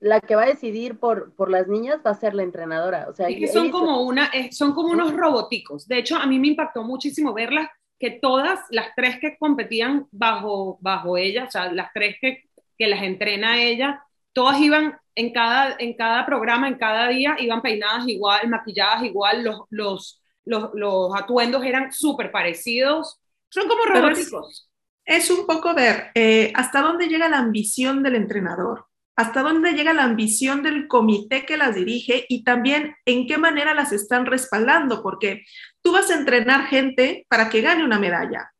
la 0.00 0.20
que 0.20 0.34
va 0.34 0.42
a 0.42 0.46
decidir 0.46 0.98
por, 0.98 1.32
por 1.36 1.48
las 1.48 1.68
niñas 1.68 2.00
va 2.04 2.10
a 2.10 2.14
ser 2.14 2.34
la 2.34 2.42
entrenadora. 2.42 3.06
O 3.08 3.14
sea, 3.14 3.28
que 3.28 3.46
son 3.46 3.70
como, 3.70 4.02
una, 4.02 4.32
son 4.50 4.74
como 4.74 4.88
unos 4.88 5.14
roboticos. 5.14 5.86
De 5.86 5.98
hecho, 5.98 6.16
a 6.16 6.26
mí 6.26 6.40
me 6.40 6.48
impactó 6.48 6.82
muchísimo 6.82 7.32
verlas, 7.32 7.68
que 8.00 8.10
todas 8.10 8.58
las 8.70 8.88
tres 8.96 9.20
que 9.20 9.38
competían 9.38 10.08
bajo, 10.10 10.76
bajo 10.80 11.16
ella, 11.16 11.44
o 11.44 11.50
sea, 11.52 11.70
las 11.70 11.92
tres 11.94 12.16
que, 12.20 12.50
que 12.76 12.86
las 12.86 13.02
entrena 13.02 13.62
ella, 13.62 14.02
todas 14.32 14.60
iban 14.60 14.98
en 15.14 15.32
cada, 15.32 15.76
en 15.78 15.94
cada 15.94 16.24
programa, 16.26 16.68
en 16.68 16.76
cada 16.76 17.08
día, 17.08 17.36
iban 17.38 17.62
peinadas 17.62 18.08
igual, 18.08 18.48
maquilladas 18.48 19.04
igual, 19.04 19.44
los, 19.44 19.60
los, 19.70 20.22
los, 20.44 20.70
los 20.74 21.14
atuendos 21.14 21.64
eran 21.64 21.92
súper 21.92 22.30
parecidos. 22.30 23.20
Son 23.50 23.68
como 23.68 23.84
robóticos. 23.84 24.70
Es, 25.04 25.30
un 25.30 25.46
poco 25.46 25.74
ver 25.74 26.10
eh, 26.14 26.52
hasta 26.54 26.80
dónde 26.80 27.08
llega 27.08 27.28
la 27.28 27.38
ambición 27.38 28.02
del 28.02 28.14
entrenador 28.14 28.86
hasta 29.16 29.42
dónde 29.42 29.72
llega 29.72 29.92
la 29.92 30.04
ambición 30.04 30.62
del 30.62 30.88
comité 30.88 31.44
que 31.44 31.56
las 31.56 31.74
dirige 31.74 32.24
y 32.28 32.44
también 32.44 32.96
en 33.04 33.26
qué 33.26 33.38
manera 33.38 33.74
las 33.74 33.92
están 33.92 34.26
respaldando, 34.26 35.02
porque 35.02 35.44
tú 35.82 35.92
vas 35.92 36.10
a 36.10 36.16
entrenar 36.16 36.66
gente 36.66 37.26
para 37.28 37.50
que 37.50 37.60
gane 37.60 37.84
una 37.84 37.98
medalla. 37.98 38.50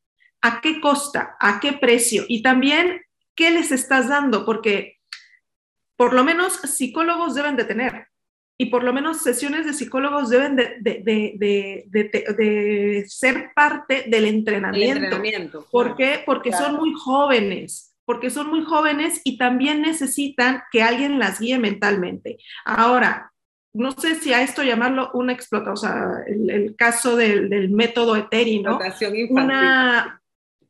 ¿A 0.42 0.60
qué 0.60 0.80
costa? 0.80 1.36
¿A 1.40 1.58
qué 1.60 1.72
precio? 1.72 2.24
Y 2.28 2.42
también, 2.42 3.00
¿qué 3.34 3.50
les 3.50 3.72
estás 3.72 4.08
dando? 4.08 4.44
Porque 4.44 4.98
por 5.96 6.12
lo 6.12 6.24
menos 6.24 6.54
psicólogos 6.54 7.34
deben 7.34 7.56
de 7.56 7.64
tener 7.64 8.08
y 8.58 8.66
por 8.66 8.84
lo 8.84 8.92
menos 8.92 9.22
sesiones 9.22 9.66
de 9.66 9.72
psicólogos 9.72 10.30
deben 10.30 10.56
de, 10.56 10.76
de, 10.80 13.04
ser 13.08 13.50
parte 13.54 14.04
del 14.06 14.26
entrenamiento. 14.26 15.66
¿Por 15.70 15.96
qué? 15.96 16.22
Porque 16.24 16.52
son 16.52 16.76
muy 16.76 16.92
jóvenes 16.92 17.88
porque 18.04 18.30
son 18.30 18.50
muy 18.50 18.64
jóvenes 18.64 19.20
y 19.24 19.38
también 19.38 19.80
necesitan 19.80 20.62
que 20.70 20.82
alguien 20.82 21.18
las 21.18 21.40
guíe 21.40 21.58
mentalmente. 21.58 22.38
Ahora, 22.64 23.32
no 23.72 23.92
sé 23.92 24.16
si 24.16 24.32
a 24.32 24.42
esto 24.42 24.62
llamarlo 24.62 25.10
una 25.14 25.32
explotación, 25.32 25.72
o 25.72 25.76
sea, 25.76 26.24
el, 26.26 26.74
caso 26.76 27.16
del, 27.16 27.70
método 27.70 28.16
Eteri, 28.16 28.60
¿no? 28.60 28.78
Una, 29.30 30.21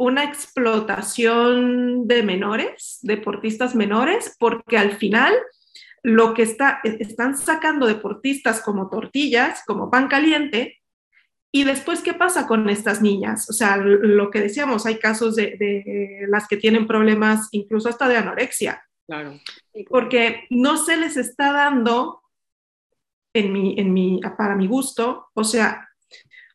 una 0.02 0.24
explotación 0.24 2.08
de 2.08 2.24
menores, 2.24 2.98
deportistas 3.02 3.76
menores, 3.76 4.34
porque 4.38 4.76
al 4.76 4.96
final 4.96 5.32
lo 6.02 6.34
que 6.34 6.42
está, 6.42 6.80
están 6.82 7.38
sacando 7.38 7.86
deportistas 7.86 8.60
como 8.60 8.90
tortillas, 8.90 9.62
como 9.64 9.92
pan 9.92 10.08
caliente, 10.08 10.80
y 11.52 11.62
después, 11.64 12.00
¿qué 12.00 12.14
pasa 12.14 12.48
con 12.48 12.68
estas 12.68 13.00
niñas? 13.00 13.48
O 13.48 13.52
sea, 13.52 13.76
lo 13.76 14.30
que 14.30 14.40
decíamos, 14.40 14.86
hay 14.86 14.98
casos 14.98 15.36
de, 15.36 16.24
las 16.28 16.48
que 16.48 16.56
tienen 16.56 16.86
problemas 16.88 17.48
incluso 17.52 17.88
hasta 17.88 18.08
de 18.08 18.16
anorexia. 18.16 18.82
Claro. 19.06 19.38
Porque 19.88 20.46
no 20.50 20.78
se 20.78 20.96
les 20.96 21.16
está 21.16 21.52
dando, 21.52 22.22
en 23.34 23.52
mi, 23.52 23.78
en 23.78 23.92
mi, 23.92 24.20
para 24.36 24.56
mi 24.56 24.66
gusto, 24.66 25.28
o 25.34 25.44
sea, 25.44 25.88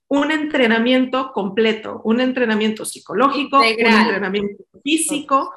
un 0.10 0.32
entrenamiento 0.32 1.32
completo, 1.34 2.02
un 2.04 2.22
entrenamiento 2.22 2.86
psicológico, 2.86 3.60
un 3.60 3.66
entrenamiento 3.66 4.64
físico 4.84 5.54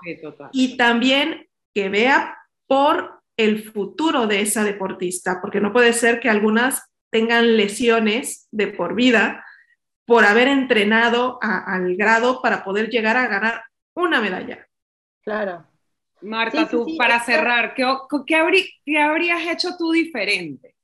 y 0.52 0.76
también 0.76 1.48
que 1.72 1.88
vea 1.88 2.36
por 2.66 3.20
el 3.36 3.62
futuro 3.62 4.26
de 4.26 4.42
esa 4.42 4.64
deportista, 4.64 5.40
porque 5.40 5.60
no 5.60 5.72
puede 5.72 5.92
ser 5.92 6.20
que 6.20 6.28
algunas 6.28 6.90
tengan 7.10 7.56
lesiones 7.56 8.48
de 8.50 8.68
por 8.68 8.94
vida 8.94 9.44
por 10.04 10.24
haber 10.24 10.48
entrenado 10.48 11.38
al 11.40 11.96
grado 11.96 12.42
para 12.42 12.64
poder 12.64 12.90
llegar 12.90 13.16
a 13.16 13.28
ganar 13.28 13.62
una 13.94 14.20
medalla. 14.20 14.66
Claro. 15.22 15.64
Marta, 16.22 16.68
tú, 16.68 16.96
para 16.98 17.20
cerrar, 17.20 17.74
¿qué, 17.74 17.86
qué, 18.26 18.98
habrías 18.98 19.46
hecho 19.46 19.76
tú 19.78 19.92
diferente? 19.92 20.74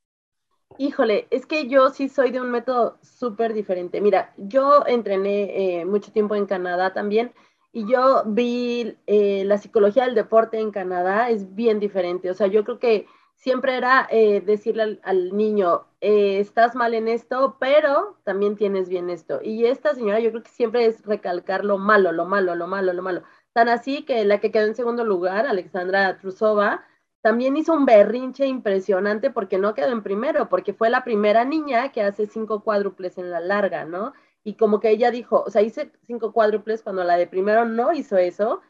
Híjole, 0.78 1.26
es 1.30 1.46
que 1.46 1.68
yo 1.68 1.90
sí 1.90 2.08
soy 2.08 2.30
de 2.30 2.40
un 2.40 2.50
método 2.50 2.98
súper 3.02 3.54
diferente. 3.54 4.00
Mira, 4.00 4.34
yo 4.36 4.86
entrené 4.86 5.80
eh, 5.80 5.84
mucho 5.84 6.12
tiempo 6.12 6.34
en 6.34 6.46
Canadá 6.46 6.92
también 6.92 7.32
y 7.72 7.86
yo 7.86 8.22
vi 8.26 8.96
eh, 9.06 9.44
la 9.44 9.58
psicología 9.58 10.04
del 10.04 10.14
deporte 10.14 10.58
en 10.58 10.70
Canadá 10.70 11.30
es 11.30 11.54
bien 11.54 11.78
diferente. 11.78 12.30
O 12.30 12.34
sea, 12.34 12.46
yo 12.46 12.64
creo 12.64 12.78
que 12.78 13.06
siempre 13.36 13.76
era 13.76 14.08
eh, 14.10 14.40
decirle 14.40 14.98
al, 15.02 15.36
niño, 15.36 15.86
eh, 16.00 16.40
estás 16.40 16.74
mal 16.74 16.94
en 16.94 17.06
esto, 17.06 17.56
pero 17.60 18.18
también 18.24 18.56
tienes 18.56 18.88
bien 18.88 19.10
esto. 19.10 19.40
Y 19.42 19.66
esta 19.66 19.94
señora 19.94 20.20
yo 20.20 20.30
creo 20.30 20.42
que 20.42 20.50
siempre 20.50 20.86
es 20.86 21.04
recalcar 21.04 21.64
lo 21.64 21.78
malo, 21.78 22.12
lo 22.12 22.24
malo, 22.24 22.54
lo 22.54 22.66
malo, 22.66 22.92
lo 22.92 23.02
malo. 23.02 23.22
Tan 23.52 23.68
así 23.68 24.04
que 24.04 24.24
la 24.24 24.40
que 24.40 24.50
quedó 24.50 24.66
en 24.66 24.74
segundo 24.74 25.04
lugar, 25.04 25.46
Alexandra 25.46 26.18
Trusova, 26.18 26.84
también 27.26 27.56
hizo 27.56 27.74
un 27.74 27.86
berrinche 27.86 28.46
impresionante 28.46 29.32
porque 29.32 29.58
no 29.58 29.74
quedó 29.74 29.88
en 29.90 30.04
primero, 30.04 30.48
porque 30.48 30.72
fue 30.74 30.90
la 30.90 31.02
primera 31.02 31.44
niña 31.44 31.90
que 31.90 32.00
hace 32.00 32.28
cinco 32.28 32.62
cuádruples 32.62 33.18
en 33.18 33.32
la 33.32 33.40
larga, 33.40 33.84
¿no? 33.84 34.12
Y 34.44 34.54
como 34.54 34.78
que 34.78 34.90
ella 34.90 35.10
dijo, 35.10 35.42
o 35.44 35.50
sea, 35.50 35.60
hice 35.62 35.90
cinco 36.06 36.32
cuádruples 36.32 36.84
cuando 36.84 37.02
la 37.02 37.16
de 37.16 37.26
primero 37.26 37.64
no 37.64 37.92
hizo 37.92 38.16
eso, 38.16 38.60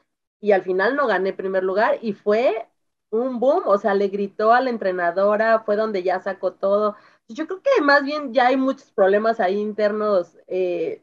y 0.40 0.52
al 0.52 0.62
final 0.62 0.96
no 0.96 1.06
gané 1.06 1.34
primer 1.34 1.64
lugar, 1.64 1.98
y 2.00 2.14
fue 2.14 2.66
un 3.10 3.40
boom, 3.40 3.64
o 3.66 3.76
sea, 3.76 3.92
le 3.92 4.08
gritó 4.08 4.54
a 4.54 4.62
la 4.62 4.70
entrenadora, 4.70 5.60
fue 5.60 5.76
donde 5.76 6.02
ya 6.02 6.18
sacó 6.20 6.54
todo. 6.54 6.96
Yo 7.28 7.46
creo 7.46 7.60
que 7.60 7.82
más 7.82 8.04
bien 8.04 8.32
ya 8.32 8.46
hay 8.46 8.56
muchos 8.56 8.90
problemas 8.90 9.38
ahí 9.38 9.58
internos 9.58 10.38
eh, 10.46 11.02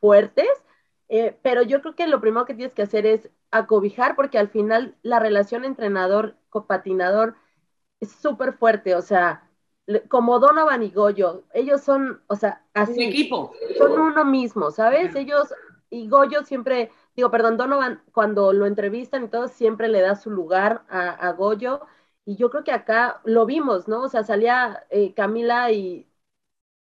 fuertes, 0.00 0.48
eh, 1.08 1.38
pero 1.42 1.62
yo 1.62 1.80
creo 1.80 1.94
que 1.94 2.08
lo 2.08 2.20
primero 2.20 2.44
que 2.44 2.54
tienes 2.54 2.74
que 2.74 2.82
hacer 2.82 3.06
es 3.06 3.30
acobijar 3.52 4.16
porque 4.16 4.38
al 4.38 4.48
final 4.48 4.96
la 5.02 5.20
relación 5.20 5.64
entrenador-patinador 6.48 7.36
es 8.00 8.12
súper 8.12 8.52
fuerte, 8.52 8.94
o 8.94 9.02
sea, 9.02 9.48
como 10.08 10.38
Donovan 10.38 10.82
y 10.82 10.90
Goyo, 10.90 11.44
ellos 11.54 11.80
son, 11.80 12.22
o 12.26 12.36
sea, 12.36 12.64
así. 12.74 12.92
Un 12.92 13.02
equipo. 13.02 13.52
Son 13.76 13.92
uno 13.98 14.24
mismo, 14.24 14.70
¿sabes? 14.70 15.14
Ellos, 15.14 15.52
y 15.90 16.08
Goyo 16.08 16.44
siempre, 16.44 16.92
digo, 17.16 17.30
perdón, 17.30 17.56
Donovan, 17.56 18.02
cuando 18.12 18.52
lo 18.52 18.66
entrevistan 18.66 19.24
y 19.24 19.28
todo, 19.28 19.48
siempre 19.48 19.88
le 19.88 20.00
da 20.00 20.14
su 20.14 20.30
lugar 20.30 20.84
a, 20.88 21.32
Goyo. 21.32 21.80
Y 22.24 22.36
yo 22.36 22.50
creo 22.50 22.64
que 22.64 22.72
acá 22.72 23.20
lo 23.24 23.46
vimos, 23.46 23.88
¿no? 23.88 24.02
O 24.02 24.08
sea, 24.08 24.22
salía 24.22 24.86
eh, 24.90 25.14
Camila 25.14 25.72
y 25.72 26.06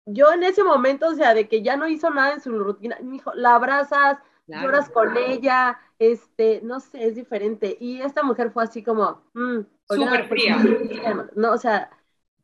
yo 0.06 0.32
en 0.32 0.42
ese 0.42 0.64
momento, 0.64 1.08
o 1.08 1.14
sea, 1.14 1.34
de 1.34 1.48
que 1.48 1.62
ya 1.62 1.76
no 1.76 1.88
hizo 1.88 2.10
nada 2.10 2.32
en 2.34 2.40
su 2.40 2.56
rutina, 2.58 2.96
me 3.02 3.12
dijo, 3.12 3.32
la 3.34 3.54
abrazas, 3.56 4.18
lloras 4.46 4.88
con 4.90 5.16
ella, 5.16 5.78
este, 5.98 6.60
no 6.62 6.80
sé, 6.80 7.06
es 7.06 7.14
diferente. 7.14 7.76
Y 7.80 8.00
esta 8.00 8.22
mujer 8.22 8.50
fue 8.50 8.64
así 8.64 8.82
como, 8.82 9.22
mm, 9.34 9.60
súper 9.88 10.28
fría. 10.28 10.58
No, 11.34 11.52
o 11.52 11.58
sea, 11.58 11.90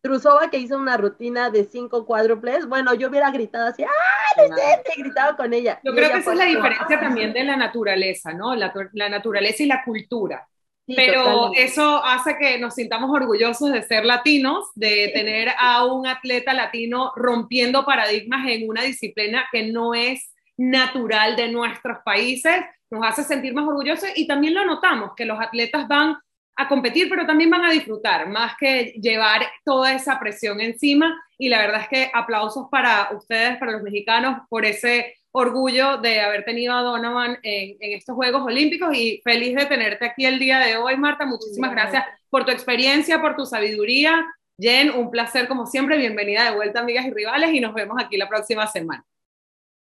Trusova 0.03 0.51
que 0.51 0.59
hizo 0.59 0.77
una 0.77 0.97
rutina 0.97 1.49
de 1.49 1.63
cinco 1.65 2.05
cuádruples, 2.05 2.67
bueno, 2.67 2.93
yo 2.93 3.09
hubiera 3.09 3.31
gritado 3.31 3.69
así, 3.69 3.85
¡ah, 3.85 4.43
he 4.43 5.01
gritado 5.01 5.37
con 5.37 5.55
ella. 5.55 5.81
Yo 5.85 5.95
creo 5.95 6.11
que 6.11 6.19
esa 6.19 6.33
es 6.33 6.39
la 6.39 6.45
diferencia 6.47 6.99
también 6.99 7.33
de 7.33 7.45
la 7.45 7.57
naturaleza, 7.57 8.33
¿no? 8.33 8.57
La, 8.57 8.75
naturaleza 8.93 9.63
y 9.63 9.67
la 9.67 9.85
cultura. 9.85 10.49
Pero 10.85 11.53
eso 11.55 12.05
hace 12.05 12.37
que 12.37 12.59
nos 12.59 12.75
sintamos 12.75 13.11
orgullosos 13.11 13.71
de 13.71 13.83
ser 13.83 14.05
latinos, 14.05 14.73
de 14.75 15.13
tener 15.15 15.51
a 15.57 15.85
un 15.87 16.09
atleta 16.09 16.53
latino 16.53 17.13
rompiendo 17.15 17.85
paradigmas 17.85 18.49
en 18.49 18.69
una 18.69 18.83
disciplina 18.83 19.45
que 19.53 19.71
no 19.71 19.95
es 19.95 20.32
natural 20.63 21.35
de 21.37 21.49
nuestros 21.49 21.99
países, 22.05 22.55
nos 22.91 23.05
hace 23.05 23.25
sentir 23.25 23.53
más 23.55 23.67
orgullosos 23.67 24.11
y 24.15 24.27
también 24.27 24.55
lo 24.55 24.65
notamos, 24.65 25.13
que 25.17 25.25
los 25.25 25.41
atletas 25.41 25.89
van 25.89 26.17
a 26.55 26.69
competir, 26.69 27.09
pero 27.09 27.27
también 27.27 27.51
van 27.51 27.65
a 27.65 27.73
disfrutar, 27.73 28.29
más 28.29 28.55
que 28.59 28.93
llevar 29.01 29.47
toda 29.65 29.95
esa 29.95 30.21
presión 30.21 30.61
encima. 30.61 31.21
Y 31.39 31.49
la 31.49 31.59
verdad 31.59 31.81
es 31.83 31.89
que 31.89 32.11
aplausos 32.13 32.69
para 32.71 33.11
ustedes, 33.17 33.57
para 33.59 33.73
los 33.73 33.83
mexicanos, 33.83 34.43
por 34.49 34.65
ese 34.65 35.15
orgullo 35.33 35.97
de 35.97 36.21
haber 36.21 36.45
tenido 36.45 36.75
a 36.75 36.83
Donovan 36.83 37.39
en, 37.43 37.77
estos 37.81 38.15
Juegos 38.15 38.43
Olímpicos 38.43 38.95
y 38.95 39.21
feliz 39.25 39.57
de 39.57 39.67
tenerte 39.67 40.05
aquí 40.05 40.27
el 40.27 40.39
día 40.39 40.59
de 40.59 40.77
hoy, 40.77 40.97
Marta. 40.97 41.25
Muchísimas 41.25 41.73
gracias 41.73 42.05
por 42.29 42.45
tu 42.45 42.53
experiencia, 42.53 43.21
por 43.21 43.35
tu 43.35 43.47
sabiduría. 43.47 44.27
Jen, 44.59 44.91
un 44.91 45.11
placer 45.11 45.49
como 45.49 45.67
siempre. 45.67 45.97
Bienvenida 45.97 46.45
de 46.45 46.55
vuelta, 46.55 46.81
amigas 46.81 47.07
y 47.07 47.11
rivales, 47.11 47.53
y 47.55 47.61
nos 47.61 47.73
vemos 47.73 47.97
aquí 47.99 48.19
la 48.19 48.29
próxima 48.29 48.67
semana. 48.67 49.05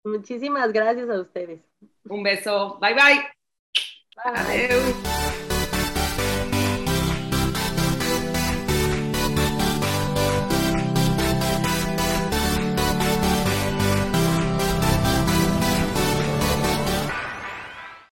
Muchísimas 0.04 0.72
gracias 0.72 1.08
a 1.08 1.20
ustedes. 1.20 1.60
Un 2.08 2.22
beso. 2.22 2.78
Bye 2.80 2.94
bye. 2.94 3.28
bye. 4.16 4.32
Adiós. 4.34 5.31